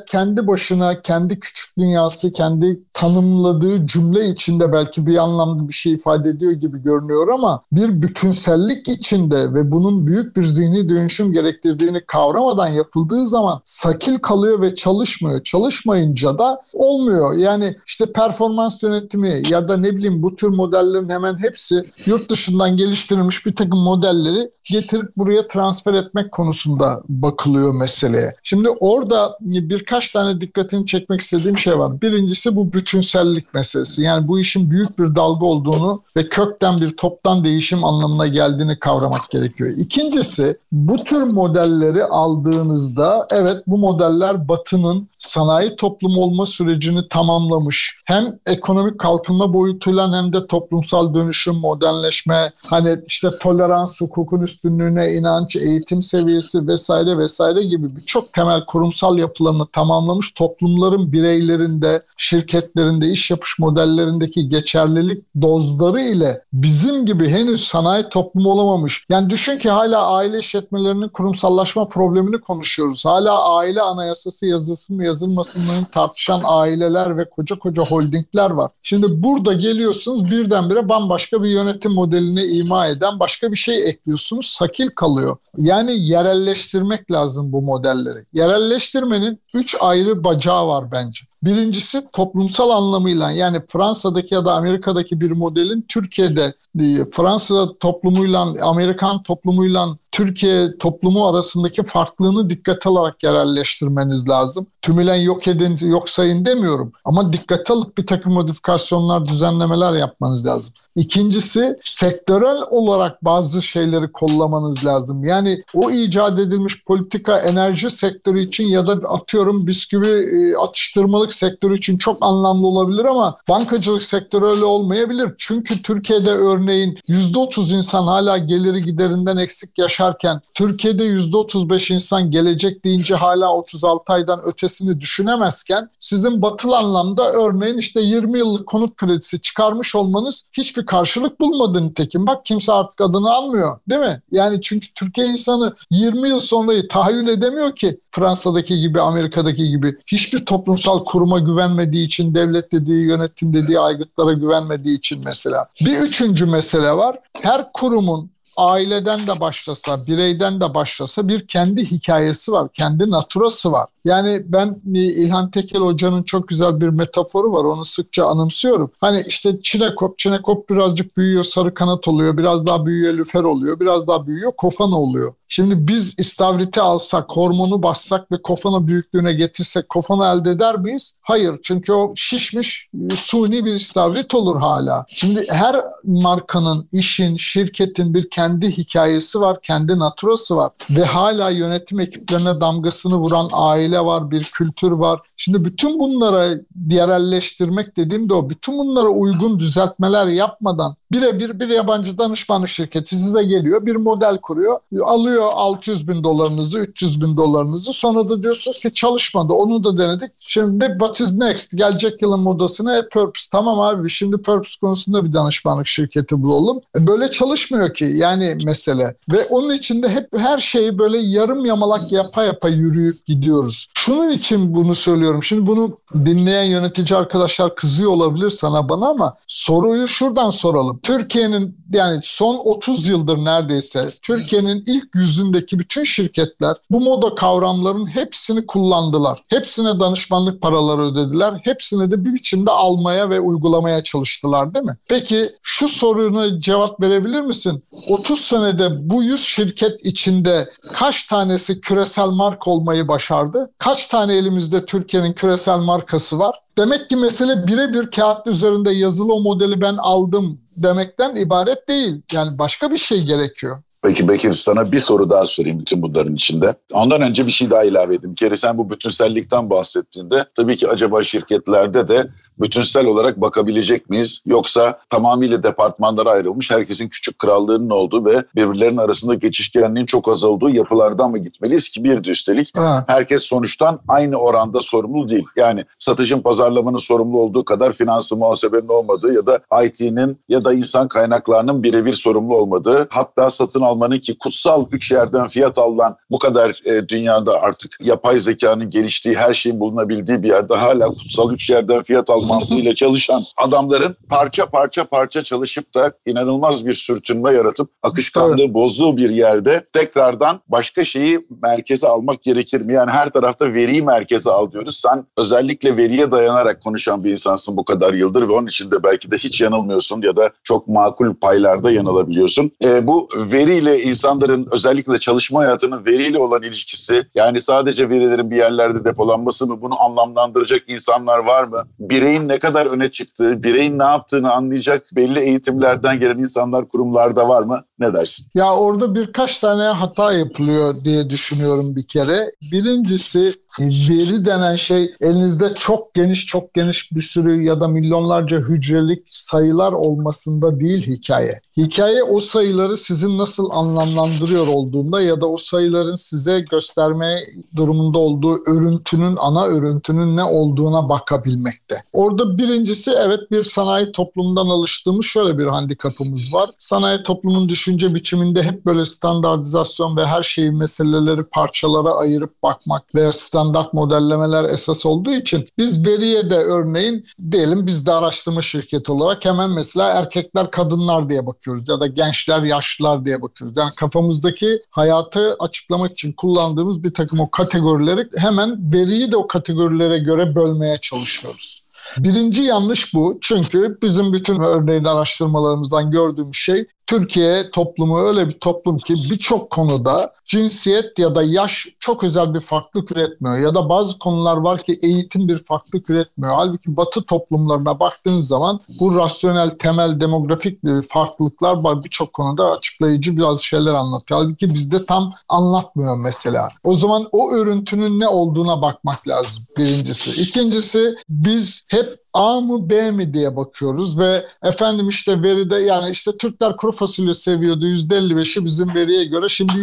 kendi 0.07 0.47
başına, 0.47 1.01
kendi 1.01 1.39
küçük 1.39 1.60
küçük 1.61 1.77
dünyası 1.77 2.31
kendi 2.31 2.79
tanımladığı 2.93 3.87
cümle 3.87 4.27
içinde 4.27 4.73
belki 4.73 5.07
bir 5.07 5.17
anlamda 5.17 5.67
bir 5.67 5.73
şey 5.73 5.93
ifade 5.93 6.29
ediyor 6.29 6.51
gibi 6.51 6.81
görünüyor 6.81 7.27
ama 7.27 7.61
bir 7.71 8.01
bütünsellik 8.01 8.87
içinde 8.87 9.53
ve 9.53 9.71
bunun 9.71 10.07
büyük 10.07 10.37
bir 10.37 10.45
zihni 10.45 10.89
dönüşüm 10.89 11.31
gerektirdiğini 11.31 12.01
kavramadan 12.07 12.67
yapıldığı 12.67 13.25
zaman 13.25 13.61
sakil 13.65 14.19
kalıyor 14.19 14.61
ve 14.61 14.75
çalışmıyor. 14.75 15.43
Çalışmayınca 15.43 16.39
da 16.39 16.61
olmuyor. 16.73 17.37
Yani 17.37 17.75
işte 17.87 18.05
performans 18.11 18.83
yönetimi 18.83 19.43
ya 19.49 19.69
da 19.69 19.77
ne 19.77 19.95
bileyim 19.95 20.23
bu 20.23 20.35
tür 20.35 20.47
modellerin 20.47 21.09
hemen 21.09 21.39
hepsi 21.39 21.91
yurt 22.05 22.29
dışından 22.29 22.77
geliştirilmiş 22.77 23.45
bir 23.45 23.55
takım 23.55 23.79
modelleri 23.79 24.51
getirip 24.63 25.17
buraya 25.17 25.47
transfer 25.47 25.93
etmek 25.93 26.31
konusunda 26.31 27.01
bakılıyor 27.09 27.73
meseleye. 27.73 28.35
Şimdi 28.43 28.69
orada 28.69 29.37
birkaç 29.41 30.11
tane 30.11 30.41
dikkatini 30.41 30.85
çekmek 30.85 31.21
istediğim 31.21 31.50
şey 31.59 31.79
var. 31.79 32.01
Birincisi 32.01 32.55
bu 32.55 32.73
bütünsellik 32.73 33.53
meselesi. 33.53 34.01
Yani 34.01 34.27
bu 34.27 34.39
işin 34.39 34.71
büyük 34.71 34.99
bir 34.99 35.15
dalga 35.15 35.45
olduğunu 35.45 36.01
ve 36.17 36.29
kökten 36.29 36.77
bir 36.77 36.97
toptan 36.97 37.43
değişim 37.43 37.85
anlamına 37.85 38.27
geldiğini 38.27 38.79
kavramak 38.79 39.29
gerekiyor. 39.29 39.69
İkincisi 39.77 40.57
bu 40.71 41.03
tür 41.03 41.23
modelleri 41.23 42.03
aldığınızda 42.03 43.27
evet 43.31 43.63
bu 43.67 43.77
modeller 43.77 44.47
Batı'nın 44.47 45.07
sanayi 45.21 45.75
toplumu 45.75 46.21
olma 46.21 46.45
sürecini 46.45 47.09
tamamlamış. 47.09 48.01
Hem 48.05 48.39
ekonomik 48.45 48.99
kalkınma 48.99 49.53
boyutuyla 49.53 50.17
hem 50.17 50.33
de 50.33 50.47
toplumsal 50.47 51.13
dönüşüm, 51.13 51.55
modernleşme, 51.55 52.51
hani 52.57 52.95
işte 53.07 53.27
tolerans, 53.41 54.01
hukukun 54.01 54.41
üstünlüğüne 54.41 55.13
inanç, 55.13 55.55
eğitim 55.55 56.01
seviyesi 56.01 56.67
vesaire 56.67 57.17
vesaire 57.17 57.63
gibi 57.63 57.95
birçok 57.95 58.33
temel 58.33 58.65
kurumsal 58.65 59.17
yapılarını 59.17 59.67
tamamlamış 59.67 60.31
toplumların 60.31 61.11
bireylerinde, 61.11 62.01
şirketlerinde, 62.17 63.07
iş 63.07 63.31
yapış 63.31 63.59
modellerindeki 63.59 64.49
geçerlilik 64.49 65.23
dozları 65.41 66.01
ile 66.01 66.41
bizim 66.53 67.05
gibi 67.05 67.29
henüz 67.29 67.63
sanayi 67.63 68.09
toplumu 68.09 68.49
olamamış. 68.49 69.05
Yani 69.09 69.29
düşün 69.29 69.57
ki 69.59 69.69
hala 69.69 70.07
aile 70.07 70.39
işletmelerinin 70.39 71.09
kurumsallaşma 71.09 71.87
problemini 71.87 72.41
konuşuyoruz. 72.41 73.05
Hala 73.05 73.55
aile 73.55 73.81
anayasası 73.81 74.45
yazılsın 74.45 74.99
yazılmasın 75.11 75.61
mı 75.61 75.71
tartışan 75.91 76.41
aileler 76.43 77.17
ve 77.17 77.29
koca 77.29 77.59
koca 77.59 77.83
holdingler 77.83 78.49
var. 78.49 78.71
Şimdi 78.83 79.23
burada 79.23 79.53
geliyorsunuz 79.53 80.31
birdenbire 80.31 80.89
bambaşka 80.89 81.43
bir 81.43 81.49
yönetim 81.49 81.91
modelini 81.91 82.43
ima 82.43 82.87
eden 82.87 83.19
başka 83.19 83.51
bir 83.51 83.57
şey 83.57 83.89
ekliyorsunuz. 83.89 84.45
Sakil 84.45 84.89
kalıyor. 84.89 85.37
Yani 85.57 85.99
yerelleştirmek 85.99 87.11
lazım 87.11 87.51
bu 87.51 87.61
modelleri. 87.61 88.25
Yerelleştirmenin 88.33 89.39
üç 89.53 89.75
ayrı 89.79 90.23
bacağı 90.23 90.67
var 90.67 90.91
bence. 90.91 91.19
Birincisi 91.43 92.07
toplumsal 92.13 92.69
anlamıyla 92.69 93.31
yani 93.31 93.61
Fransa'daki 93.69 94.33
ya 94.33 94.45
da 94.45 94.53
Amerika'daki 94.53 95.21
bir 95.21 95.31
modelin 95.31 95.85
Türkiye'de 95.89 96.53
e, 96.79 97.11
Fransa 97.11 97.77
toplumuyla 97.79 98.55
Amerikan 98.61 99.23
toplumuyla 99.23 99.97
Türkiye 100.11 100.77
toplumu 100.77 101.27
arasındaki 101.27 101.83
farklılığını 101.83 102.49
dikkat 102.49 102.87
alarak 102.87 103.23
yerelleştirmeniz 103.23 104.29
lazım. 104.29 104.67
Tümülen 104.81 105.15
yok 105.15 105.47
edin, 105.47 105.77
yok 105.81 106.09
sayın 106.09 106.45
demiyorum. 106.45 106.91
Ama 107.05 107.33
dikkat 107.33 107.71
alıp 107.71 107.97
bir 107.97 108.07
takım 108.07 108.33
modifikasyonlar, 108.33 109.27
düzenlemeler 109.27 109.93
yapmanız 109.93 110.45
lazım. 110.45 110.73
İkincisi 110.95 111.77
sektörel 111.81 112.57
olarak 112.71 113.25
bazı 113.25 113.61
şeyleri 113.61 114.11
kollamanız 114.11 114.85
lazım. 114.85 115.23
Yani 115.23 115.63
o 115.73 115.91
icat 115.91 116.39
edilmiş 116.39 116.85
politika 116.85 117.37
enerji 117.37 117.89
sektörü 117.89 118.43
için 118.43 118.67
ya 118.67 118.87
da 118.87 118.91
atıyorum 118.91 119.67
bisküvi 119.67 120.07
e, 120.07 120.55
atıştırmalık 120.55 121.33
sektörü 121.33 121.77
için 121.77 121.97
çok 121.97 122.17
anlamlı 122.25 122.67
olabilir 122.67 123.05
ama 123.05 123.37
bankacılık 123.49 124.03
sektörü 124.03 124.45
öyle 124.45 124.65
olmayabilir. 124.65 125.33
Çünkü 125.37 125.81
Türkiye'de 125.81 126.29
örneğin 126.29 126.99
%30 127.09 127.77
insan 127.77 128.03
hala 128.03 128.37
geliri 128.37 128.83
giderinden 128.83 129.37
eksik 129.37 129.77
yaşarken 130.01 130.41
Türkiye'de 130.53 131.03
%35 131.03 131.93
insan 131.93 132.31
gelecek 132.31 132.85
deyince 132.85 133.15
hala 133.15 133.53
36 133.53 134.13
aydan 134.13 134.41
ötesini 134.45 135.01
düşünemezken 135.01 135.89
sizin 135.99 136.41
batıl 136.41 136.71
anlamda 136.71 137.31
örneğin 137.31 137.77
işte 137.77 138.01
20 138.01 138.37
yıllık 138.37 138.67
konut 138.67 138.95
kredisi 138.95 139.41
çıkarmış 139.41 139.95
olmanız 139.95 140.45
hiçbir 140.53 140.85
karşılık 140.85 141.39
bulmadı 141.39 141.85
nitekim. 141.85 142.27
Bak 142.27 142.45
kimse 142.45 142.71
artık 142.71 143.01
adını 143.01 143.31
almıyor 143.31 143.79
değil 143.89 144.01
mi? 144.01 144.21
Yani 144.31 144.61
çünkü 144.61 144.93
Türkiye 144.93 145.27
insanı 145.27 145.75
20 145.91 146.29
yıl 146.29 146.39
sonrayı 146.39 146.87
tahayyül 146.87 147.27
edemiyor 147.27 147.75
ki 147.75 147.99
Fransa'daki 148.11 148.79
gibi, 148.79 149.01
Amerika'daki 149.01 149.69
gibi. 149.69 149.97
Hiçbir 150.07 150.45
toplumsal 150.45 151.05
kuruma 151.05 151.39
güvenmediği 151.39 152.05
için, 152.05 152.35
devlet 152.35 152.71
dediği, 152.71 153.07
yönetim 153.07 153.53
dediği 153.53 153.79
aygıtlara 153.79 154.33
güvenmediği 154.33 154.97
için 154.97 155.21
mesela. 155.25 155.67
Bir 155.81 155.97
üçüncü 155.97 156.45
mesele 156.45 156.91
var. 156.91 157.19
Her 157.33 157.73
kurumun 157.73 158.30
aileden 158.57 159.27
de 159.27 159.39
başlasa, 159.39 160.07
bireyden 160.07 160.61
de 160.61 160.73
başlasa 160.73 161.27
bir 161.27 161.47
kendi 161.47 161.91
hikayesi 161.91 162.51
var, 162.51 162.69
kendi 162.73 163.11
naturası 163.11 163.71
var. 163.71 163.87
Yani 164.05 164.41
ben 164.45 164.81
e, 164.95 164.99
İlhan 164.99 165.51
Tekel 165.51 165.81
Hoca'nın 165.81 166.23
çok 166.23 166.47
güzel 166.47 166.81
bir 166.81 166.87
metaforu 166.87 167.51
var. 167.51 167.63
Onu 167.63 167.85
sıkça 167.85 168.25
anımsıyorum. 168.25 168.91
Hani 169.01 169.23
işte 169.27 169.61
çinekop, 169.63 170.17
çinekop 170.17 170.69
birazcık 170.69 171.17
büyüyor, 171.17 171.43
sarı 171.43 171.73
kanat 171.73 172.07
oluyor. 172.07 172.37
Biraz 172.37 172.67
daha 172.67 172.85
büyüyor, 172.85 173.13
lüfer 173.13 173.43
oluyor. 173.43 173.79
Biraz 173.79 174.07
daha 174.07 174.27
büyüyor, 174.27 174.51
kofan 174.57 174.91
oluyor. 174.91 175.33
Şimdi 175.47 175.87
biz 175.87 176.19
istavriti 176.19 176.81
alsak, 176.81 177.25
hormonu 177.29 177.83
bassak 177.83 178.31
ve 178.31 178.41
kofana 178.41 178.87
büyüklüğüne 178.87 179.33
getirsek 179.33 179.89
kofana 179.89 180.33
elde 180.33 180.51
eder 180.51 180.79
miyiz? 180.79 181.13
Hayır. 181.21 181.59
Çünkü 181.63 181.93
o 181.93 182.13
şişmiş 182.15 182.89
suni 183.15 183.65
bir 183.65 183.73
istavrit 183.73 184.35
olur 184.35 184.59
hala. 184.59 185.05
Şimdi 185.09 185.45
her 185.49 185.75
markanın, 186.03 186.89
işin, 186.91 187.37
şirketin 187.37 188.13
bir 188.13 188.29
kendi 188.29 188.71
hikayesi 188.77 189.41
var, 189.41 189.61
kendi 189.61 189.99
naturası 189.99 190.57
var. 190.57 190.71
Ve 190.89 191.03
hala 191.03 191.49
yönetim 191.49 191.99
ekiplerine 191.99 192.61
damgasını 192.61 193.17
vuran 193.17 193.49
aile 193.51 193.90
var, 193.99 194.31
bir 194.31 194.43
kültür 194.43 194.91
var. 194.91 195.19
Şimdi 195.37 195.65
bütün 195.65 195.99
bunlara 195.99 196.47
yerelleştirmek 196.89 197.97
dediğim 197.97 198.29
de 198.29 198.33
o. 198.33 198.49
Bütün 198.49 198.77
bunlara 198.77 199.07
uygun 199.07 199.59
düzeltmeler 199.59 200.27
yapmadan 200.27 200.95
birebir 201.11 201.59
bir 201.59 201.69
yabancı 201.69 202.17
danışmanlık 202.17 202.69
şirketi 202.69 203.15
size 203.15 203.43
geliyor, 203.43 203.85
bir 203.85 203.95
model 203.95 204.37
kuruyor, 204.37 204.79
alıyor 205.03 205.49
600 205.53 206.07
bin 206.07 206.23
dolarınızı, 206.23 206.79
300 206.79 207.21
bin 207.21 207.37
dolarınızı. 207.37 207.93
Sonra 207.93 208.29
da 208.29 208.43
diyorsunuz 208.43 208.79
ki 208.79 208.93
çalışmadı, 208.93 209.53
onu 209.53 209.83
da 209.83 209.97
denedik. 209.97 210.31
Şimdi 210.39 210.85
what 210.85 211.21
is 211.21 211.33
next? 211.33 211.77
Gelecek 211.77 212.21
yılın 212.21 212.39
modasına 212.39 212.97
e, 212.97 213.09
Purpose. 213.09 213.47
Tamam 213.51 213.79
abi 213.79 214.09
şimdi 214.09 214.37
Purpose 214.37 214.79
konusunda 214.81 215.25
bir 215.25 215.33
danışmanlık 215.33 215.87
şirketi 215.87 216.43
bulalım. 216.43 216.81
E, 216.97 217.07
böyle 217.07 217.31
çalışmıyor 217.31 217.93
ki 217.93 218.05
yani 218.05 218.57
mesele. 218.65 219.15
Ve 219.31 219.45
onun 219.45 219.73
içinde 219.73 220.09
hep 220.09 220.37
her 220.37 220.59
şeyi 220.59 220.97
böyle 220.97 221.17
yarım 221.17 221.65
yamalak 221.65 222.11
yapa 222.11 222.43
yapa 222.43 222.69
yürüyüp 222.69 223.25
gidiyoruz. 223.25 223.80
Şunun 223.93 224.31
için 224.31 224.75
bunu 224.75 224.95
söylüyorum. 224.95 225.43
Şimdi 225.43 225.67
bunu 225.67 225.97
dinleyen 226.13 226.63
yönetici 226.63 227.19
arkadaşlar 227.19 227.75
kızıyor 227.75 228.11
olabilir 228.11 228.49
sana 228.49 228.89
bana 228.89 229.07
ama 229.07 229.37
soruyu 229.47 230.07
şuradan 230.07 230.49
soralım. 230.49 230.99
Türkiye'nin 231.03 231.77
yani 231.93 232.19
son 232.23 232.55
30 232.55 233.07
yıldır 233.07 233.37
neredeyse 233.37 234.11
Türkiye'nin 234.21 234.83
ilk 234.87 235.15
yüzündeki 235.15 235.79
bütün 235.79 236.03
şirketler 236.03 236.75
bu 236.91 237.01
moda 237.01 237.35
kavramların 237.35 238.05
hepsini 238.05 238.65
kullandılar. 238.65 239.43
Hepsine 239.47 239.99
danışmanlık 239.99 240.61
paraları 240.61 241.01
ödediler. 241.01 241.61
Hepsini 241.63 242.11
de 242.11 242.25
bir 242.25 242.33
biçimde 242.33 242.71
almaya 242.71 243.29
ve 243.29 243.39
uygulamaya 243.39 244.03
çalıştılar 244.03 244.73
değil 244.73 244.85
mi? 244.85 244.97
Peki 245.07 245.49
şu 245.63 245.87
soruna 245.87 246.59
cevap 246.59 247.01
verebilir 247.01 247.41
misin? 247.41 247.83
30 248.07 248.41
senede 248.41 249.09
bu 249.09 249.23
100 249.23 249.43
şirket 249.43 250.05
içinde 250.05 250.69
kaç 250.93 251.27
tanesi 251.27 251.81
küresel 251.81 252.27
marka 252.27 252.71
olmayı 252.71 253.07
başardı? 253.07 253.70
Kaç 253.77 254.07
tane 254.07 254.33
elimizde 254.37 254.85
Türkiye'nin 254.85 255.33
küresel 255.33 255.79
markası 255.79 256.39
var? 256.39 256.55
Demek 256.77 257.09
ki 257.09 257.15
mesele 257.15 257.67
birebir 257.67 258.11
kağıt 258.11 258.47
üzerinde 258.47 258.91
yazılı 258.91 259.33
o 259.33 259.41
modeli 259.41 259.81
ben 259.81 259.95
aldım 259.97 260.61
demekten 260.77 261.35
ibaret 261.35 261.87
değil. 261.89 262.21
Yani 262.33 262.57
başka 262.59 262.91
bir 262.91 262.97
şey 262.97 263.23
gerekiyor. 263.23 263.83
Peki 264.03 264.27
Bekir 264.27 264.53
sana 264.53 264.91
bir 264.91 264.99
soru 264.99 265.29
daha 265.29 265.45
sorayım 265.45 265.79
bütün 265.79 266.01
bunların 266.01 266.35
içinde. 266.35 266.75
Ondan 266.93 267.21
önce 267.21 267.45
bir 267.45 267.51
şey 267.51 267.69
daha 267.71 267.83
ilave 267.83 268.15
edeyim. 268.15 268.35
Kere 268.35 268.55
sen 268.55 268.77
bu 268.77 268.89
bütünsellikten 268.89 269.69
bahsettiğinde 269.69 270.45
tabii 270.55 270.77
ki 270.77 270.87
acaba 270.87 271.23
şirketlerde 271.23 272.07
de 272.07 272.27
bütünsel 272.61 273.05
olarak 273.05 273.41
bakabilecek 273.41 274.09
miyiz? 274.09 274.41
Yoksa 274.45 274.99
tamamıyla 275.09 275.63
departmanlara 275.63 276.29
ayrılmış, 276.29 276.71
herkesin 276.71 277.09
küçük 277.09 277.39
krallığının 277.39 277.89
olduğu 277.89 278.25
ve 278.25 278.45
birbirlerinin 278.55 278.97
arasında 278.97 279.33
geçişkenliğin 279.33 280.05
çok 280.05 280.27
az 280.27 280.43
olduğu 280.43 280.69
yapılardan 280.69 281.31
mı 281.31 281.37
gitmeliyiz 281.37 281.89
ki 281.89 282.03
bir 282.03 282.23
de 282.23 282.29
üstelik 282.29 282.77
ha. 282.77 283.03
herkes 283.07 283.43
sonuçtan 283.43 283.99
aynı 284.07 284.37
oranda 284.37 284.81
sorumlu 284.81 285.29
değil. 285.29 285.45
Yani 285.55 285.85
satışın 285.99 286.41
pazarlamanın 286.41 286.97
sorumlu 286.97 287.39
olduğu 287.39 287.65
kadar 287.65 287.93
finansın 287.93 288.39
muhasebenin 288.39 288.87
olmadığı 288.87 289.33
ya 289.33 289.45
da 289.45 289.59
IT'nin 289.85 290.39
ya 290.49 290.65
da 290.65 290.73
insan 290.73 291.07
kaynaklarının 291.07 291.83
birebir 291.83 292.13
sorumlu 292.13 292.57
olmadığı 292.57 293.07
hatta 293.09 293.49
satın 293.49 293.81
almanın 293.81 294.19
ki 294.19 294.37
kutsal 294.37 294.85
üç 294.91 295.11
yerden 295.11 295.47
fiyat 295.47 295.77
alınan 295.77 296.15
bu 296.31 296.39
kadar 296.39 296.81
e, 296.85 297.07
dünyada 297.07 297.61
artık 297.61 297.97
yapay 298.01 298.39
zekanın 298.39 298.89
geliştiği 298.89 299.35
her 299.35 299.53
şeyin 299.53 299.79
bulunabildiği 299.79 300.43
bir 300.43 300.47
yerde 300.47 300.75
hala 300.75 301.07
kutsal 301.07 301.53
üç 301.53 301.69
yerden 301.69 302.03
fiyat 302.03 302.29
alman 302.29 302.50
mantığıyla 302.51 302.95
çalışan 302.95 303.43
adamların 303.57 304.15
parça 304.29 304.65
parça 304.65 305.05
parça 305.05 305.43
çalışıp 305.43 305.95
da 305.95 306.13
inanılmaz 306.25 306.85
bir 306.85 306.93
sürtünme 306.93 307.51
yaratıp 307.51 307.89
akışkanlığı 308.03 308.61
evet. 308.61 308.73
bozduğu 308.73 309.17
bir 309.17 309.29
yerde 309.29 309.85
tekrardan 309.93 310.61
başka 310.67 311.05
şeyi 311.05 311.47
merkeze 311.63 312.07
almak 312.07 312.43
gerekir 312.43 312.81
mi? 312.81 312.93
Yani 312.93 313.11
her 313.11 313.29
tarafta 313.29 313.73
veriyi 313.73 314.01
merkeze 314.01 314.51
al 314.51 314.71
diyoruz. 314.71 314.97
Sen 314.97 315.25
özellikle 315.37 315.97
veriye 315.97 316.31
dayanarak 316.31 316.83
konuşan 316.83 317.23
bir 317.23 317.31
insansın 317.31 317.77
bu 317.77 317.85
kadar 317.85 318.13
yıldır 318.13 318.47
ve 318.47 318.51
onun 318.51 318.67
için 318.67 318.91
de 318.91 319.03
belki 319.03 319.31
de 319.31 319.37
hiç 319.37 319.61
yanılmıyorsun 319.61 320.21
ya 320.21 320.35
da 320.35 320.49
çok 320.63 320.87
makul 320.87 321.33
paylarda 321.35 321.91
yanılabiliyorsun. 321.91 322.71
E, 322.83 323.07
bu 323.07 323.29
veriyle 323.35 324.03
insanların 324.03 324.67
özellikle 324.71 325.19
çalışma 325.19 325.59
hayatının 325.59 326.05
veriyle 326.05 326.39
olan 326.39 326.63
ilişkisi 326.63 327.23
yani 327.35 327.61
sadece 327.61 328.09
verilerin 328.09 328.51
bir 328.51 328.57
yerlerde 328.57 329.05
depolanması 329.05 329.67
mı 329.67 329.81
bunu 329.81 330.01
anlamlandıracak 330.03 330.81
insanlar 330.87 331.37
var 331.37 331.63
mı? 331.63 331.83
Bireyin 331.99 332.30
bireyin 332.31 332.47
ne 332.47 332.59
kadar 332.59 332.85
öne 332.85 333.11
çıktığı, 333.11 333.63
bireyin 333.63 333.99
ne 333.99 334.03
yaptığını 334.03 334.51
anlayacak 334.51 335.05
belli 335.15 335.39
eğitimlerden 335.39 336.19
gelen 336.19 336.37
insanlar 336.37 336.87
kurumlarda 336.87 337.49
var 337.49 337.61
mı? 337.63 337.83
Ne 337.99 338.13
dersin? 338.13 338.47
Ya 338.55 338.73
orada 338.75 339.15
birkaç 339.15 339.59
tane 339.59 339.83
hata 339.83 340.33
yapılıyor 340.33 341.03
diye 341.03 341.29
düşünüyorum 341.29 341.95
bir 341.95 342.07
kere. 342.07 342.51
Birincisi 342.71 343.53
veri 343.79 344.45
denen 344.45 344.75
şey 344.75 345.13
elinizde 345.21 345.73
çok 345.75 346.13
geniş 346.13 346.45
çok 346.45 346.73
geniş 346.73 347.11
bir 347.11 347.21
sürü 347.21 347.63
ya 347.63 347.81
da 347.81 347.87
milyonlarca 347.87 348.59
hücrelik 348.59 349.23
sayılar 349.27 349.91
olmasında 349.91 350.79
değil 350.79 351.07
hikaye. 351.07 351.61
Hikaye 351.77 352.23
o 352.23 352.39
sayıları 352.39 352.97
sizin 352.97 353.37
nasıl 353.37 353.69
anlamlandırıyor 353.71 354.67
olduğunda 354.67 355.21
ya 355.21 355.41
da 355.41 355.47
o 355.47 355.57
sayıların 355.57 356.15
size 356.15 356.59
gösterme 356.59 357.39
durumunda 357.75 358.17
olduğu 358.17 358.57
örüntünün 358.67 359.35
ana 359.39 359.65
örüntünün 359.65 360.37
ne 360.37 360.43
olduğuna 360.43 361.09
bakabilmekte. 361.09 362.03
Orada 362.13 362.57
birincisi 362.57 363.11
evet 363.25 363.51
bir 363.51 363.63
sanayi 363.63 364.11
toplumundan 364.11 364.67
alıştığımız 364.67 365.25
şöyle 365.25 365.57
bir 365.57 365.65
handikapımız 365.65 366.53
var. 366.53 366.69
Sanayi 366.77 367.23
toplumun 367.23 367.69
düşünce 367.69 368.15
biçiminde 368.15 368.63
hep 368.63 368.85
böyle 368.85 369.05
standartizasyon 369.05 370.17
ve 370.17 370.25
her 370.25 370.43
şeyi 370.43 370.71
meseleleri 370.71 371.43
parçalara 371.43 372.11
ayırıp 372.11 372.63
bakmak 372.63 373.15
ve 373.15 373.31
standart 373.31 373.60
standart 373.61 373.93
modellemeler 373.93 374.69
esas 374.69 375.05
olduğu 375.05 375.31
için 375.31 375.67
biz 375.77 376.05
veriye 376.05 376.49
de 376.49 376.55
örneğin 376.55 377.25
diyelim 377.51 377.87
biz 377.87 378.05
de 378.05 378.11
araştırma 378.11 378.61
şirketi 378.61 379.11
olarak 379.11 379.45
hemen 379.45 379.69
mesela 379.69 380.09
erkekler 380.09 380.71
kadınlar 380.71 381.29
diye 381.29 381.45
bakıyoruz 381.45 381.89
ya 381.89 381.99
da 381.99 382.07
gençler 382.07 382.63
yaşlılar 382.63 383.25
diye 383.25 383.41
bakıyoruz. 383.41 383.77
Yani 383.77 383.95
kafamızdaki 383.95 384.81
hayatı 384.89 385.55
açıklamak 385.59 386.11
için 386.11 386.31
kullandığımız 386.31 387.03
bir 387.03 387.13
takım 387.13 387.39
o 387.39 387.51
kategorileri 387.51 388.27
hemen 388.37 388.93
veriyi 388.93 389.31
de 389.31 389.37
o 389.37 389.47
kategorilere 389.47 390.17
göre 390.19 390.55
bölmeye 390.55 390.97
çalışıyoruz. 391.01 391.81
Birinci 392.17 392.61
yanlış 392.61 393.13
bu. 393.13 393.37
Çünkü 393.41 393.97
bizim 394.01 394.33
bütün 394.33 394.59
örneğin 394.59 395.03
araştırmalarımızdan 395.03 396.11
gördüğümüz 396.11 396.57
şey 396.57 396.85
Türkiye 397.07 397.71
toplumu 397.71 398.19
öyle 398.19 398.47
bir 398.47 398.59
toplum 398.59 398.97
ki 398.97 399.15
birçok 399.31 399.69
konuda 399.69 400.33
cinsiyet 400.51 401.19
ya 401.19 401.35
da 401.35 401.43
yaş 401.43 401.87
çok 401.99 402.23
özel 402.23 402.53
bir 402.53 402.59
farklılık 402.59 403.11
üretmiyor. 403.11 403.57
Ya 403.59 403.75
da 403.75 403.89
bazı 403.89 404.19
konular 404.19 404.57
var 404.57 404.83
ki 404.83 404.99
eğitim 405.01 405.47
bir 405.47 405.63
farklılık 405.63 406.09
üretmiyor. 406.09 406.53
Halbuki 406.55 406.97
batı 406.97 407.23
toplumlarına 407.23 407.99
baktığınız 407.99 408.47
zaman 408.47 408.79
bu 408.99 409.15
rasyonel, 409.15 409.69
temel, 409.69 410.19
demografik 410.19 410.79
farklılıklar. 411.09 412.03
Birçok 412.03 412.33
konuda 412.33 412.71
açıklayıcı 412.71 413.37
biraz 413.37 413.61
şeyler 413.61 413.93
anlatıyor. 413.93 414.39
Halbuki 414.41 414.73
bizde 414.73 415.05
tam 415.05 415.33
anlatmıyor 415.49 416.17
mesela. 416.17 416.67
O 416.83 416.93
zaman 416.95 417.27
o 417.31 417.51
örüntünün 417.51 418.19
ne 418.19 418.27
olduğuna 418.27 418.81
bakmak 418.81 419.27
lazım 419.27 419.63
birincisi. 419.77 420.41
İkincisi 420.41 421.15
biz 421.29 421.83
hep 421.87 422.21
A 422.33 422.61
mı 422.61 422.89
B 422.89 423.11
mi 423.11 423.33
diye 423.33 423.55
bakıyoruz 423.55 424.19
ve 424.19 424.45
efendim 424.63 425.09
işte 425.09 425.43
veride 425.43 425.75
yani 425.75 426.09
işte 426.09 426.31
Türkler 426.37 426.77
kuru 426.77 426.91
fasulye 426.91 427.33
seviyordu 427.33 427.85
%55'i 427.85 428.65
bizim 428.65 428.95
veriye 428.95 429.25
göre 429.25 429.49
şimdi 429.49 429.73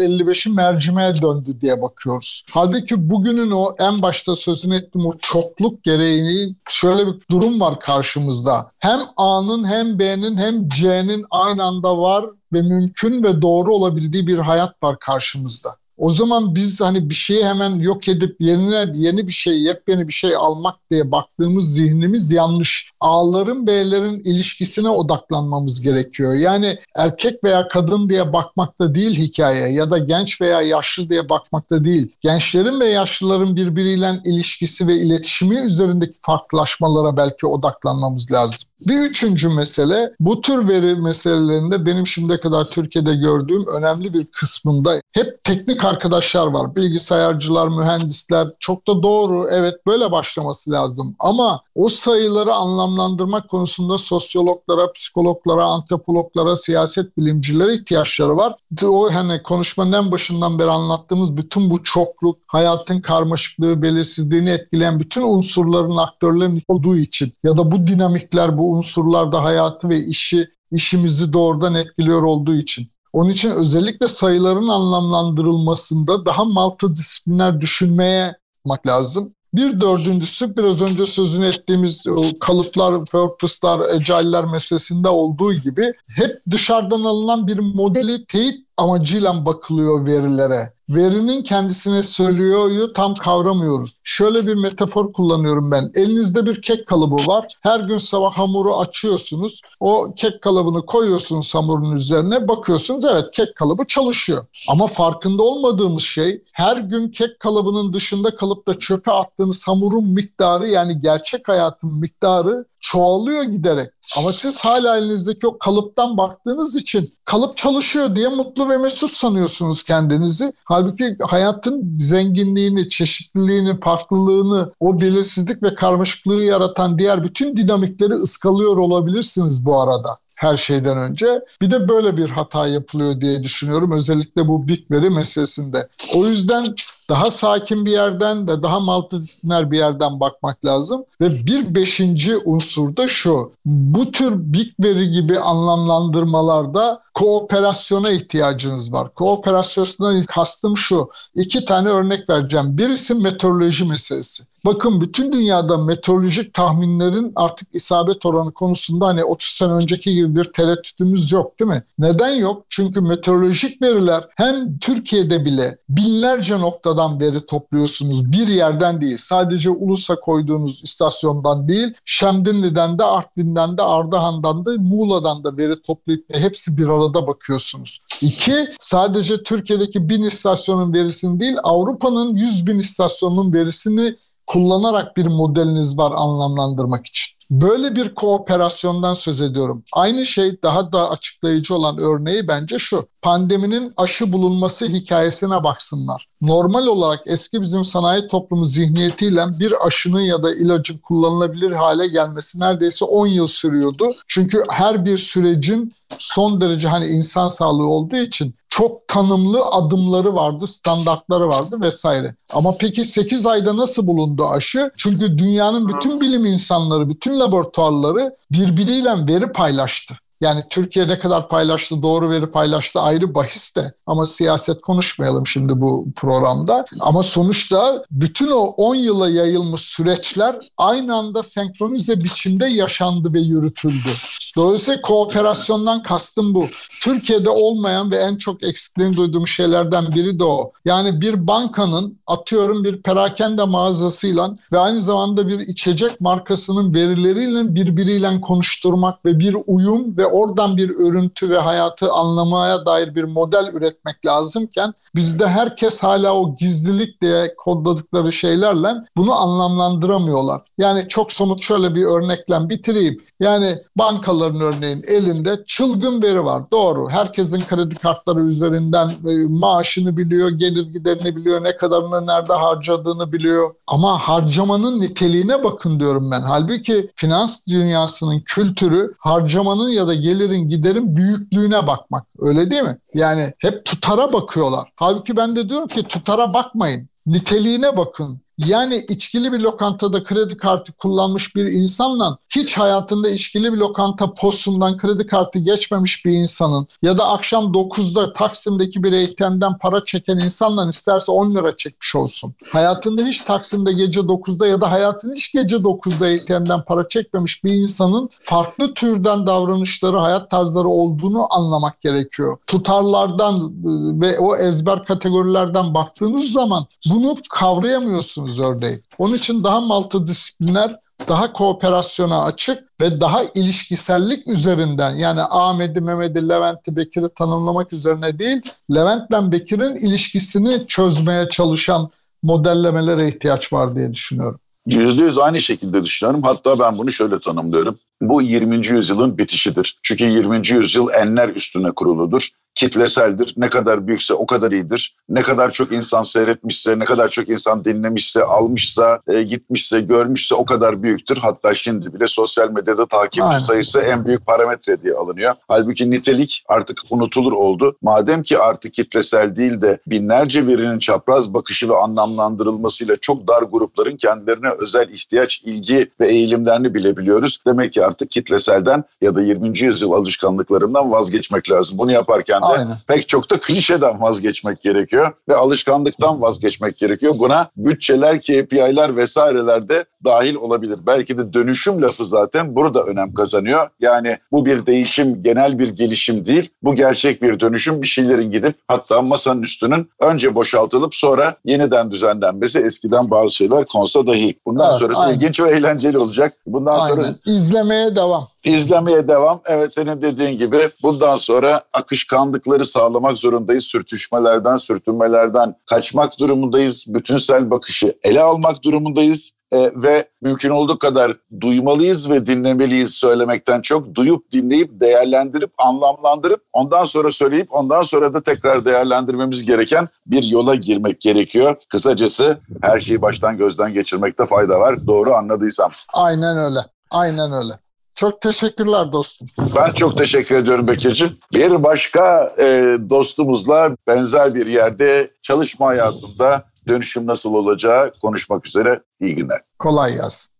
%55'i 0.00 0.52
mercimeğe 0.52 1.22
döndü 1.22 1.60
diye 1.60 1.82
bakıyoruz. 1.82 2.44
Halbuki 2.50 3.10
bugünün 3.10 3.50
o 3.50 3.74
en 3.78 4.02
başta 4.02 4.36
sözünü 4.36 4.76
ettiğim 4.76 5.06
o 5.06 5.12
çokluk 5.20 5.84
gereğini 5.84 6.54
şöyle 6.68 7.06
bir 7.06 7.14
durum 7.30 7.60
var 7.60 7.80
karşımızda. 7.80 8.70
Hem 8.78 9.00
A'nın 9.16 9.64
hem 9.64 9.98
B'nin 9.98 10.36
hem 10.36 10.68
C'nin 10.68 11.26
aynı 11.30 11.64
anda 11.64 11.98
var 11.98 12.24
ve 12.52 12.62
mümkün 12.62 13.22
ve 13.22 13.42
doğru 13.42 13.74
olabildiği 13.74 14.26
bir 14.26 14.38
hayat 14.38 14.82
var 14.82 14.98
karşımızda. 14.98 15.79
O 16.00 16.10
zaman 16.10 16.54
biz 16.54 16.80
hani 16.80 17.10
bir 17.10 17.14
şeyi 17.14 17.44
hemen 17.44 17.70
yok 17.70 18.08
edip 18.08 18.40
yerine 18.40 18.92
yeni 18.94 19.26
bir 19.26 19.32
şey, 19.32 19.62
yepyeni 19.62 20.08
bir 20.08 20.12
şey 20.12 20.36
almak 20.36 20.90
diye 20.90 21.10
baktığımız 21.12 21.74
zihnimiz 21.74 22.30
yanlış. 22.30 22.90
A'ların 23.00 23.66
B'lerin 23.66 24.22
ilişkisine 24.24 24.88
odaklanmamız 24.88 25.80
gerekiyor. 25.80 26.34
Yani 26.34 26.78
erkek 26.96 27.44
veya 27.44 27.68
kadın 27.68 28.08
diye 28.08 28.32
bakmakta 28.32 28.94
değil 28.94 29.18
hikaye 29.18 29.72
ya 29.72 29.90
da 29.90 29.98
genç 29.98 30.40
veya 30.40 30.62
yaşlı 30.62 31.10
diye 31.10 31.28
bakmakta 31.28 31.84
değil. 31.84 32.12
Gençlerin 32.20 32.80
ve 32.80 32.88
yaşlıların 32.88 33.56
birbiriyle 33.56 34.20
ilişkisi 34.24 34.86
ve 34.86 34.96
iletişimi 34.96 35.56
üzerindeki 35.56 36.18
farklılaşmalara 36.22 37.16
belki 37.16 37.46
odaklanmamız 37.46 38.32
lazım. 38.32 38.69
Bir 38.80 38.98
üçüncü 38.98 39.48
mesele 39.48 40.12
bu 40.20 40.40
tür 40.40 40.68
veri 40.68 40.96
meselelerinde 40.96 41.86
benim 41.86 42.06
şimdiye 42.06 42.40
kadar 42.40 42.64
Türkiye'de 42.64 43.14
gördüğüm 43.14 43.66
önemli 43.66 44.14
bir 44.14 44.26
kısmında 44.26 45.00
hep 45.12 45.44
teknik 45.44 45.84
arkadaşlar 45.84 46.46
var. 46.46 46.76
Bilgisayarcılar, 46.76 47.68
mühendisler 47.68 48.48
çok 48.58 48.86
da 48.86 49.02
doğru 49.02 49.48
evet 49.50 49.86
böyle 49.86 50.12
başlaması 50.12 50.70
lazım. 50.70 51.16
Ama 51.18 51.62
o 51.80 51.88
sayıları 51.88 52.54
anlamlandırmak 52.54 53.48
konusunda 53.48 53.98
sosyologlara, 53.98 54.92
psikologlara, 54.92 55.64
antropologlara, 55.64 56.56
siyaset 56.56 57.16
bilimcilere 57.16 57.74
ihtiyaçları 57.74 58.36
var. 58.36 58.54
O 58.84 59.14
hani 59.14 59.42
konuşmanın 59.42 59.92
en 59.92 60.12
başından 60.12 60.58
beri 60.58 60.70
anlattığımız 60.70 61.36
bütün 61.36 61.70
bu 61.70 61.82
çokluk, 61.82 62.38
hayatın 62.46 63.00
karmaşıklığı, 63.00 63.82
belirsizliğini 63.82 64.50
etkileyen 64.50 65.00
bütün 65.00 65.22
unsurların 65.22 65.96
aktörlerin 65.96 66.62
olduğu 66.68 66.96
için 66.96 67.32
ya 67.44 67.56
da 67.56 67.72
bu 67.72 67.86
dinamikler, 67.86 68.58
bu 68.58 68.72
unsurlar 68.72 69.32
da 69.32 69.44
hayatı 69.44 69.88
ve 69.88 69.98
işi 69.98 70.48
işimizi 70.72 71.32
doğrudan 71.32 71.74
etkiliyor 71.74 72.22
olduğu 72.22 72.54
için. 72.54 72.88
Onun 73.12 73.30
için 73.30 73.50
özellikle 73.50 74.08
sayıların 74.08 74.68
anlamlandırılmasında 74.68 76.26
daha 76.26 76.44
multidisipliner 76.44 77.60
düşünmeye 77.60 78.40
bakmak 78.64 78.86
lazım. 78.86 79.34
Bir 79.54 79.80
dördüncüsü 79.80 80.56
biraz 80.56 80.82
önce 80.82 81.06
sözünü 81.06 81.46
ettiğimiz 81.46 82.06
kalıplar, 82.40 83.04
purpose'lar, 83.04 83.80
agile'ler 83.80 84.44
meselesinde 84.44 85.08
olduğu 85.08 85.54
gibi 85.54 85.92
hep 86.06 86.42
dışarıdan 86.50 87.04
alınan 87.04 87.46
bir 87.46 87.58
modeli 87.58 88.24
teyit 88.24 88.69
amacıyla 88.80 89.46
bakılıyor 89.46 90.06
verilere 90.06 90.72
verinin 90.94 91.42
kendisine 91.42 92.02
söylüyoryu 92.02 92.92
tam 92.92 93.14
kavramıyoruz. 93.14 93.94
Şöyle 94.04 94.46
bir 94.46 94.54
metafor 94.54 95.12
kullanıyorum 95.12 95.70
ben. 95.70 95.90
Elinizde 95.94 96.46
bir 96.46 96.62
kek 96.62 96.86
kalıbı 96.86 97.14
var. 97.14 97.46
Her 97.60 97.80
gün 97.80 97.98
sabah 97.98 98.32
hamuru 98.32 98.76
açıyorsunuz. 98.76 99.60
O 99.80 100.14
kek 100.16 100.42
kalıbını 100.42 100.86
koyuyorsunuz 100.86 101.54
hamurun 101.54 101.92
üzerine. 101.92 102.48
Bakıyorsunuz 102.48 103.04
evet 103.04 103.30
kek 103.32 103.56
kalıbı 103.56 103.84
çalışıyor. 103.86 104.46
Ama 104.68 104.86
farkında 104.86 105.42
olmadığımız 105.42 106.02
şey 106.02 106.42
her 106.52 106.76
gün 106.76 107.08
kek 107.08 107.40
kalıbının 107.40 107.92
dışında 107.92 108.36
kalıp 108.36 108.68
da 108.68 108.78
çöpe 108.78 109.12
attığınız 109.12 109.68
hamurun 109.68 110.08
miktarı 110.08 110.68
yani 110.68 111.00
gerçek 111.00 111.48
hayatın 111.48 111.94
miktarı 111.94 112.64
çoğalıyor 112.80 113.42
giderek. 113.42 113.90
Ama 114.16 114.32
siz 114.32 114.60
hala 114.60 114.96
elinizdeki 114.96 115.46
o 115.46 115.58
kalıptan 115.58 116.16
baktığınız 116.16 116.76
için 116.76 117.14
kalıp 117.24 117.56
çalışıyor 117.56 118.16
diye 118.16 118.28
mutlu 118.28 118.68
ve 118.68 118.76
mesut 118.76 119.10
sanıyorsunuz 119.10 119.82
kendinizi. 119.82 120.52
Halbuki 120.64 121.16
hayatın 121.22 121.98
zenginliğini, 121.98 122.88
çeşitliliğini, 122.88 123.80
farklılığını, 123.80 124.72
o 124.80 125.00
belirsizlik 125.00 125.62
ve 125.62 125.74
karmaşıklığı 125.74 126.42
yaratan 126.42 126.98
diğer 126.98 127.24
bütün 127.24 127.56
dinamikleri 127.56 128.14
ıskalıyor 128.14 128.76
olabilirsiniz 128.76 129.64
bu 129.64 129.80
arada 129.80 130.18
her 130.40 130.56
şeyden 130.56 130.98
önce. 130.98 131.40
Bir 131.62 131.70
de 131.70 131.88
böyle 131.88 132.16
bir 132.16 132.30
hata 132.30 132.66
yapılıyor 132.66 133.20
diye 133.20 133.42
düşünüyorum. 133.42 133.92
Özellikle 133.92 134.48
bu 134.48 134.68
Big 134.68 134.90
Veri 134.90 135.10
meselesinde. 135.10 135.88
O 136.14 136.26
yüzden 136.26 136.74
daha 137.10 137.30
sakin 137.30 137.86
bir 137.86 137.90
yerden 137.90 138.48
ve 138.48 138.62
daha 138.62 138.80
multidisipliner 138.80 139.70
bir 139.70 139.78
yerden 139.78 140.20
bakmak 140.20 140.64
lazım. 140.64 141.04
Ve 141.20 141.46
bir 141.46 141.74
beşinci 141.74 142.36
unsur 142.36 142.96
da 142.96 143.08
şu. 143.08 143.52
Bu 143.64 144.12
tür 144.12 144.32
Big 144.52 144.68
Veri 144.80 145.10
gibi 145.10 145.38
anlamlandırmalarda 145.38 147.02
kooperasyona 147.14 148.10
ihtiyacınız 148.10 148.92
var. 148.92 149.14
Kooperasyondan 149.14 150.22
kastım 150.22 150.76
şu. 150.76 151.10
İki 151.34 151.64
tane 151.64 151.88
örnek 151.88 152.30
vereceğim. 152.30 152.78
Birisi 152.78 153.14
meteoroloji 153.14 153.84
meselesi. 153.84 154.49
Bakın 154.64 155.00
bütün 155.00 155.32
dünyada 155.32 155.78
meteorolojik 155.78 156.54
tahminlerin 156.54 157.32
artık 157.36 157.68
isabet 157.72 158.26
oranı 158.26 158.52
konusunda 158.52 159.06
hani 159.06 159.24
30 159.24 159.48
sene 159.48 159.72
önceki 159.72 160.14
gibi 160.14 160.36
bir 160.36 160.44
tereddütümüz 160.44 161.32
yok 161.32 161.60
değil 161.60 161.70
mi? 161.70 161.84
Neden 161.98 162.34
yok? 162.34 162.64
Çünkü 162.68 163.00
meteorolojik 163.00 163.82
veriler 163.82 164.28
hem 164.36 164.78
Türkiye'de 164.78 165.44
bile 165.44 165.78
binlerce 165.88 166.58
noktadan 166.58 167.20
veri 167.20 167.46
topluyorsunuz. 167.46 168.32
Bir 168.32 168.48
yerden 168.48 169.00
değil. 169.00 169.16
Sadece 169.16 169.70
Ulus'a 169.70 170.20
koyduğunuz 170.20 170.80
istasyondan 170.84 171.68
değil. 171.68 171.94
Şemdinli'den 172.04 172.98
de, 172.98 173.04
Artvin'den 173.04 173.78
de, 173.78 173.82
Ardahan'dan 173.82 174.66
da, 174.66 174.70
Muğla'dan 174.78 175.44
da 175.44 175.56
veri 175.56 175.82
toplayıp 175.82 176.24
hepsi 176.32 176.76
bir 176.76 176.88
arada 176.88 177.26
bakıyorsunuz. 177.26 178.00
İki, 178.20 178.68
sadece 178.80 179.42
Türkiye'deki 179.42 180.08
bin 180.08 180.22
istasyonun 180.22 180.94
verisini 180.94 181.40
değil, 181.40 181.56
Avrupa'nın 181.62 182.36
100 182.36 182.66
bin 182.66 182.78
istasyonunun 182.78 183.52
verisini 183.52 184.16
kullanarak 184.50 185.16
bir 185.16 185.26
modeliniz 185.26 185.98
var 185.98 186.12
anlamlandırmak 186.16 187.06
için. 187.06 187.36
Böyle 187.50 187.96
bir 187.96 188.14
kooperasyondan 188.14 189.14
söz 189.14 189.40
ediyorum. 189.40 189.84
Aynı 189.92 190.26
şey 190.26 190.62
daha 190.62 190.92
da 190.92 191.10
açıklayıcı 191.10 191.74
olan 191.74 191.98
örneği 192.00 192.48
bence 192.48 192.78
şu. 192.78 193.08
Pandeminin 193.22 193.92
aşı 193.96 194.32
bulunması 194.32 194.86
hikayesine 194.86 195.64
baksınlar. 195.64 196.29
Normal 196.42 196.86
olarak 196.86 197.20
eski 197.26 197.60
bizim 197.60 197.84
sanayi 197.84 198.28
toplumu 198.28 198.64
zihniyetiyle 198.64 199.46
bir 199.58 199.86
aşının 199.86 200.20
ya 200.20 200.42
da 200.42 200.54
ilacın 200.54 200.98
kullanılabilir 200.98 201.70
hale 201.70 202.08
gelmesi 202.08 202.60
neredeyse 202.60 203.04
10 203.04 203.26
yıl 203.26 203.46
sürüyordu. 203.46 204.12
Çünkü 204.26 204.64
her 204.70 205.04
bir 205.04 205.16
sürecin 205.16 205.94
son 206.18 206.60
derece 206.60 206.88
hani 206.88 207.06
insan 207.06 207.48
sağlığı 207.48 207.86
olduğu 207.86 208.16
için 208.16 208.54
çok 208.68 209.08
tanımlı 209.08 209.64
adımları 209.64 210.34
vardı, 210.34 210.66
standartları 210.66 211.48
vardı 211.48 211.76
vesaire. 211.80 212.34
Ama 212.50 212.76
peki 212.78 213.04
8 213.04 213.46
ayda 213.46 213.76
nasıl 213.76 214.06
bulundu 214.06 214.46
aşı? 214.46 214.90
Çünkü 214.96 215.38
dünyanın 215.38 215.88
bütün 215.88 216.20
bilim 216.20 216.44
insanları, 216.44 217.08
bütün 217.08 217.40
laboratuvarları 217.40 218.36
birbiriyle 218.50 219.26
veri 219.28 219.52
paylaştı. 219.52 220.14
Yani 220.40 220.62
Türkiye 220.70 221.08
ne 221.08 221.18
kadar 221.18 221.48
paylaştı, 221.48 222.02
doğru 222.02 222.30
veri 222.30 222.46
paylaştı 222.50 223.00
ayrı 223.00 223.34
bahis 223.34 223.76
de. 223.76 223.92
Ama 224.06 224.26
siyaset 224.26 224.80
konuşmayalım 224.80 225.46
şimdi 225.46 225.80
bu 225.80 226.06
programda. 226.16 226.84
Ama 227.00 227.22
sonuçta 227.22 228.04
bütün 228.10 228.50
o 228.50 228.58
10 228.58 228.94
yıla 228.94 229.30
yayılmış 229.30 229.80
süreçler 229.80 230.56
aynı 230.76 231.14
anda 231.16 231.42
senkronize 231.42 232.24
biçimde 232.24 232.66
yaşandı 232.66 233.34
ve 233.34 233.40
yürütüldü. 233.40 234.10
Dolayısıyla 234.56 235.00
kooperasyondan 235.00 236.02
kastım 236.02 236.54
bu. 236.54 236.66
Türkiye'de 237.02 237.50
olmayan 237.50 238.10
ve 238.10 238.16
en 238.16 238.36
çok 238.36 238.62
eksikliğini 238.62 239.16
duyduğum 239.16 239.46
şeylerden 239.46 240.12
biri 240.12 240.38
de 240.38 240.44
o. 240.44 240.72
Yani 240.84 241.20
bir 241.20 241.46
bankanın 241.46 242.18
atıyorum 242.26 242.84
bir 242.84 243.02
perakende 243.02 243.64
mağazasıyla 243.64 244.56
ve 244.72 244.78
aynı 244.78 245.00
zamanda 245.00 245.48
bir 245.48 245.58
içecek 245.58 246.20
markasının 246.20 246.94
verileriyle 246.94 247.74
birbiriyle 247.74 248.40
konuşturmak 248.40 249.24
ve 249.24 249.38
bir 249.38 249.56
uyum 249.66 250.16
ve 250.16 250.26
oradan 250.30 250.76
bir 250.76 250.90
örüntü 250.90 251.50
ve 251.50 251.58
hayatı 251.58 252.12
anlamaya 252.12 252.86
dair 252.86 253.14
bir 253.14 253.24
model 253.24 253.70
üretmek 253.74 254.26
lazımken 254.26 254.94
bizde 255.14 255.48
herkes 255.48 256.02
hala 256.02 256.34
o 256.34 256.56
gizlilik 256.56 257.22
diye 257.22 257.54
kodladıkları 257.56 258.32
şeylerle 258.32 258.94
bunu 259.16 259.34
anlamlandıramıyorlar. 259.34 260.62
Yani 260.78 261.08
çok 261.08 261.32
somut 261.32 261.62
şöyle 261.62 261.94
bir 261.94 262.04
örnekle 262.04 262.68
bitireyim. 262.68 263.22
Yani 263.40 263.78
bankaların 263.96 264.60
örneğin 264.60 265.04
elinde 265.08 265.64
çılgın 265.66 266.22
veri 266.22 266.44
var. 266.44 266.62
Doğru. 266.72 267.08
Herkesin 267.10 267.64
kredi 267.68 267.94
kartları 267.94 268.40
üzerinden 268.40 269.08
e, 269.08 269.46
maaşını 269.48 270.16
biliyor, 270.16 270.50
gelir 270.50 270.86
giderini 270.86 271.36
biliyor, 271.36 271.64
ne 271.64 271.76
kadarını 271.76 272.26
nerede 272.26 272.52
harcadığını 272.52 273.32
biliyor. 273.32 273.74
Ama 273.86 274.18
harcamanın 274.18 275.00
niteliğine 275.00 275.64
bakın 275.64 276.00
diyorum 276.00 276.30
ben. 276.30 276.40
Halbuki 276.40 277.10
finans 277.16 277.66
dünyasının 277.66 278.40
kültürü 278.40 279.14
harcamanın 279.18 279.88
ya 279.88 280.06
da 280.06 280.14
gelirin 280.20 280.68
giderin 280.68 281.16
büyüklüğüne 281.16 281.86
bakmak. 281.86 282.26
Öyle 282.38 282.70
değil 282.70 282.82
mi? 282.82 282.98
Yani 283.14 283.52
hep 283.58 283.84
tutara 283.84 284.32
bakıyorlar. 284.32 284.92
Halbuki 284.96 285.36
ben 285.36 285.56
de 285.56 285.68
diyorum 285.68 285.88
ki 285.88 286.02
tutara 286.02 286.54
bakmayın. 286.54 287.08
Niteliğine 287.26 287.96
bakın. 287.96 288.40
Yani 288.66 289.04
içkili 289.08 289.52
bir 289.52 289.58
lokantada 289.58 290.24
kredi 290.24 290.56
kartı 290.56 290.92
kullanmış 290.92 291.56
bir 291.56 291.64
insanla 291.64 292.38
hiç 292.48 292.78
hayatında 292.78 293.30
içkili 293.30 293.72
bir 293.72 293.78
lokanta 293.78 294.34
postundan 294.34 294.96
kredi 294.96 295.26
kartı 295.26 295.58
geçmemiş 295.58 296.24
bir 296.24 296.32
insanın 296.32 296.86
ya 297.02 297.18
da 297.18 297.28
akşam 297.28 297.64
9'da 297.64 298.32
Taksim'deki 298.32 299.02
bir 299.02 299.12
ATM'den 299.12 299.78
para 299.78 300.04
çeken 300.04 300.38
insanla 300.38 300.90
isterse 300.90 301.32
10 301.32 301.54
lira 301.54 301.76
çekmiş 301.76 302.16
olsun. 302.16 302.54
Hayatında 302.72 303.22
hiç 303.22 303.40
Taksim'de 303.40 303.92
gece 303.92 304.20
9'da 304.20 304.66
ya 304.66 304.80
da 304.80 304.90
hayatında 304.90 305.34
hiç 305.34 305.52
gece 305.52 305.76
9'da 305.76 306.42
ATM'den 306.42 306.84
para 306.84 307.08
çekmemiş 307.08 307.64
bir 307.64 307.72
insanın 307.72 308.30
farklı 308.42 308.94
türden 308.94 309.46
davranışları, 309.46 310.16
hayat 310.16 310.50
tarzları 310.50 310.88
olduğunu 310.88 311.46
anlamak 311.50 312.00
gerekiyor. 312.00 312.58
Tutarlardan 312.66 313.56
e, 313.56 314.20
ve 314.20 314.38
o 314.38 314.56
ezber 314.56 315.04
kategorilerden 315.04 315.94
baktığınız 315.94 316.52
zaman 316.52 316.86
bunu 317.10 317.36
kavrayamıyorsunuz 317.50 318.49
örneğin. 318.58 319.02
Onun 319.18 319.34
için 319.34 319.64
daha 319.64 319.80
multidisipliner 319.80 320.96
daha 321.28 321.52
kooperasyona 321.52 322.44
açık 322.44 323.00
ve 323.00 323.20
daha 323.20 323.42
ilişkisellik 323.54 324.48
üzerinden 324.48 325.16
yani 325.16 325.40
Ahmet'i, 325.42 326.00
Mehmet'i, 326.00 326.48
Levent'i, 326.48 326.96
Bekir'i 326.96 327.28
tanımlamak 327.38 327.92
üzerine 327.92 328.38
değil, 328.38 328.62
Levent'le 328.94 329.52
Bekir'in 329.52 329.96
ilişkisini 329.96 330.86
çözmeye 330.86 331.48
çalışan 331.48 332.10
modellemelere 332.42 333.28
ihtiyaç 333.28 333.72
var 333.72 333.96
diye 333.96 334.12
düşünüyorum. 334.12 334.60
Yüzde 334.86 335.22
yüz 335.22 335.38
aynı 335.38 335.60
şekilde 335.60 336.04
düşünüyorum. 336.04 336.42
Hatta 336.42 336.78
ben 336.78 336.98
bunu 336.98 337.12
şöyle 337.12 337.38
tanımlıyorum. 337.38 337.98
Bu 338.22 338.42
20. 338.42 338.86
yüzyılın 338.86 339.38
bitişidir. 339.38 339.98
Çünkü 340.02 340.24
20. 340.24 340.68
yüzyıl 340.68 341.08
enler 341.10 341.48
üstüne 341.48 341.90
kuruludur 341.90 342.50
kitleseldir. 342.74 343.54
Ne 343.56 343.70
kadar 343.70 344.06
büyükse 344.06 344.34
o 344.34 344.46
kadar 344.46 344.72
iyidir. 344.72 345.16
Ne 345.28 345.42
kadar 345.42 345.70
çok 345.70 345.92
insan 345.92 346.22
seyretmişse, 346.22 346.98
ne 346.98 347.04
kadar 347.04 347.28
çok 347.28 347.48
insan 347.48 347.84
dinlemişse, 347.84 348.44
almışsa, 348.44 349.20
e, 349.28 349.42
gitmişse, 349.42 350.00
görmüşse 350.00 350.54
o 350.54 350.64
kadar 350.64 351.02
büyüktür. 351.02 351.36
Hatta 351.36 351.74
şimdi 351.74 352.14
bile 352.14 352.26
sosyal 352.26 352.70
medyada 352.70 353.06
takipçi 353.06 353.42
Aynen. 353.42 353.58
sayısı 353.58 354.00
en 354.00 354.24
büyük 354.24 354.46
parametre 354.46 355.02
diye 355.02 355.14
alınıyor. 355.14 355.54
Halbuki 355.68 356.10
nitelik 356.10 356.64
artık 356.68 356.98
unutulur 357.10 357.52
oldu. 357.52 357.96
Madem 358.02 358.42
ki 358.42 358.58
artık 358.58 358.94
kitlesel 358.94 359.56
değil 359.56 359.80
de 359.80 359.98
binlerce 360.06 360.68
birinin 360.68 360.98
çapraz 360.98 361.54
bakışı 361.54 361.88
ve 361.88 361.96
anlamlandırılmasıyla 361.96 363.16
çok 363.16 363.48
dar 363.48 363.62
grupların 363.62 364.16
kendilerine 364.16 364.70
özel 364.78 365.08
ihtiyaç, 365.08 365.62
ilgi 365.64 366.10
ve 366.20 366.28
eğilimlerini 366.28 366.94
bilebiliyoruz. 366.94 367.58
Demek 367.66 367.92
ki 367.92 368.04
artık 368.10 368.30
kitleselden 368.30 369.04
ya 369.20 369.34
da 369.34 369.42
20. 369.42 369.78
yüzyıl 369.78 370.12
alışkanlıklarından 370.12 371.10
vazgeçmek 371.10 371.70
lazım. 371.70 371.98
Bunu 371.98 372.12
yaparken 372.12 372.62
de 372.62 372.66
Aynen. 372.66 372.96
pek 373.08 373.28
çok 373.28 373.50
da 373.50 373.58
klişeden 373.60 374.20
vazgeçmek 374.20 374.82
gerekiyor 374.82 375.32
ve 375.48 375.56
alışkanlıktan 375.56 376.42
vazgeçmek 376.42 376.96
gerekiyor. 376.96 377.34
Buna 377.38 377.70
bütçeler, 377.76 378.40
KPI'ler 378.40 379.16
vesaireler 379.16 379.88
de 379.88 380.04
dahil 380.24 380.54
olabilir. 380.54 380.98
Belki 381.06 381.38
de 381.38 381.52
dönüşüm 381.52 382.02
lafı 382.02 382.24
zaten 382.24 382.74
burada 382.74 383.02
önem 383.02 383.34
kazanıyor. 383.34 383.86
Yani 384.00 384.38
bu 384.52 384.66
bir 384.66 384.86
değişim, 384.86 385.42
genel 385.42 385.78
bir 385.78 385.88
gelişim 385.88 386.46
değil. 386.46 386.70
Bu 386.82 386.94
gerçek 386.94 387.42
bir 387.42 387.60
dönüşüm. 387.60 388.02
Bir 388.02 388.06
şeylerin 388.06 388.50
gidip 388.50 388.74
hatta 388.88 389.22
masanın 389.22 389.62
üstünün 389.62 390.10
önce 390.20 390.54
boşaltılıp 390.54 391.14
sonra 391.14 391.56
yeniden 391.64 392.10
düzenlenmesi 392.10 392.78
eskiden 392.78 393.30
bazı 393.30 393.54
şeyler 393.54 393.84
konsa 393.84 394.26
dahi. 394.26 394.58
Bundan 394.66 394.90
evet, 394.90 395.00
sonrası 395.00 395.22
aynen. 395.22 395.34
ilginç 395.34 395.60
ve 395.60 395.70
eğlenceli 395.70 396.18
olacak. 396.18 396.52
Bundan 396.66 396.98
aynen. 396.98 397.14
sonra 397.14 397.26
izlemeye 397.46 397.99
devam. 398.16 398.48
İzlemeye 398.64 399.28
devam. 399.28 399.60
Evet 399.64 399.94
senin 399.94 400.22
dediğin 400.22 400.58
gibi 400.58 400.90
bundan 401.02 401.36
sonra 401.36 401.82
akışkanlıkları 401.92 402.84
sağlamak 402.84 403.38
zorundayız. 403.38 403.84
Sürtüşmelerden, 403.84 404.76
sürtünmelerden 404.76 405.74
kaçmak 405.86 406.38
durumundayız. 406.38 407.04
Bütünsel 407.08 407.70
bakışı 407.70 408.14
ele 408.22 408.40
almak 408.40 408.84
durumundayız. 408.84 409.52
Ee, 409.72 409.92
ve 409.94 410.28
mümkün 410.42 410.70
olduğu 410.70 410.98
kadar 410.98 411.36
duymalıyız 411.60 412.30
ve 412.30 412.46
dinlemeliyiz 412.46 413.14
söylemekten 413.14 413.80
çok 413.80 414.14
duyup 414.14 414.52
dinleyip 414.52 415.00
değerlendirip 415.00 415.70
anlamlandırıp 415.78 416.62
ondan 416.72 417.04
sonra 417.04 417.30
söyleyip 417.30 417.74
ondan 417.74 418.02
sonra 418.02 418.34
da 418.34 418.42
tekrar 418.42 418.84
değerlendirmemiz 418.84 419.64
gereken 419.64 420.08
bir 420.26 420.42
yola 420.42 420.74
girmek 420.74 421.20
gerekiyor. 421.20 421.76
Kısacası 421.88 422.58
her 422.82 423.00
şeyi 423.00 423.22
baştan 423.22 423.56
gözden 423.56 423.94
geçirmekte 423.94 424.46
fayda 424.46 424.80
var. 424.80 425.06
Doğru 425.06 425.34
anladıysam. 425.34 425.90
Aynen 426.14 426.56
öyle. 426.56 426.78
Aynen 427.10 427.52
öyle. 427.52 427.72
Çok 428.14 428.40
teşekkürler 428.40 429.12
dostum. 429.12 429.48
Ben 429.76 429.90
çok 429.90 430.16
teşekkür 430.16 430.54
ediyorum 430.54 430.86
Bekir'ciğim. 430.86 431.38
Bir 431.52 431.82
başka 431.82 432.54
e, 432.58 432.96
dostumuzla 433.10 433.96
benzer 434.06 434.54
bir 434.54 434.66
yerde 434.66 435.30
çalışma 435.42 435.86
hayatında 435.86 436.64
dönüşüm 436.88 437.26
nasıl 437.26 437.54
olacağı 437.54 438.12
konuşmak 438.22 438.66
üzere. 438.66 439.02
İyi 439.20 439.34
günler. 439.34 439.60
Kolay 439.78 440.14
gelsin. 440.14 440.59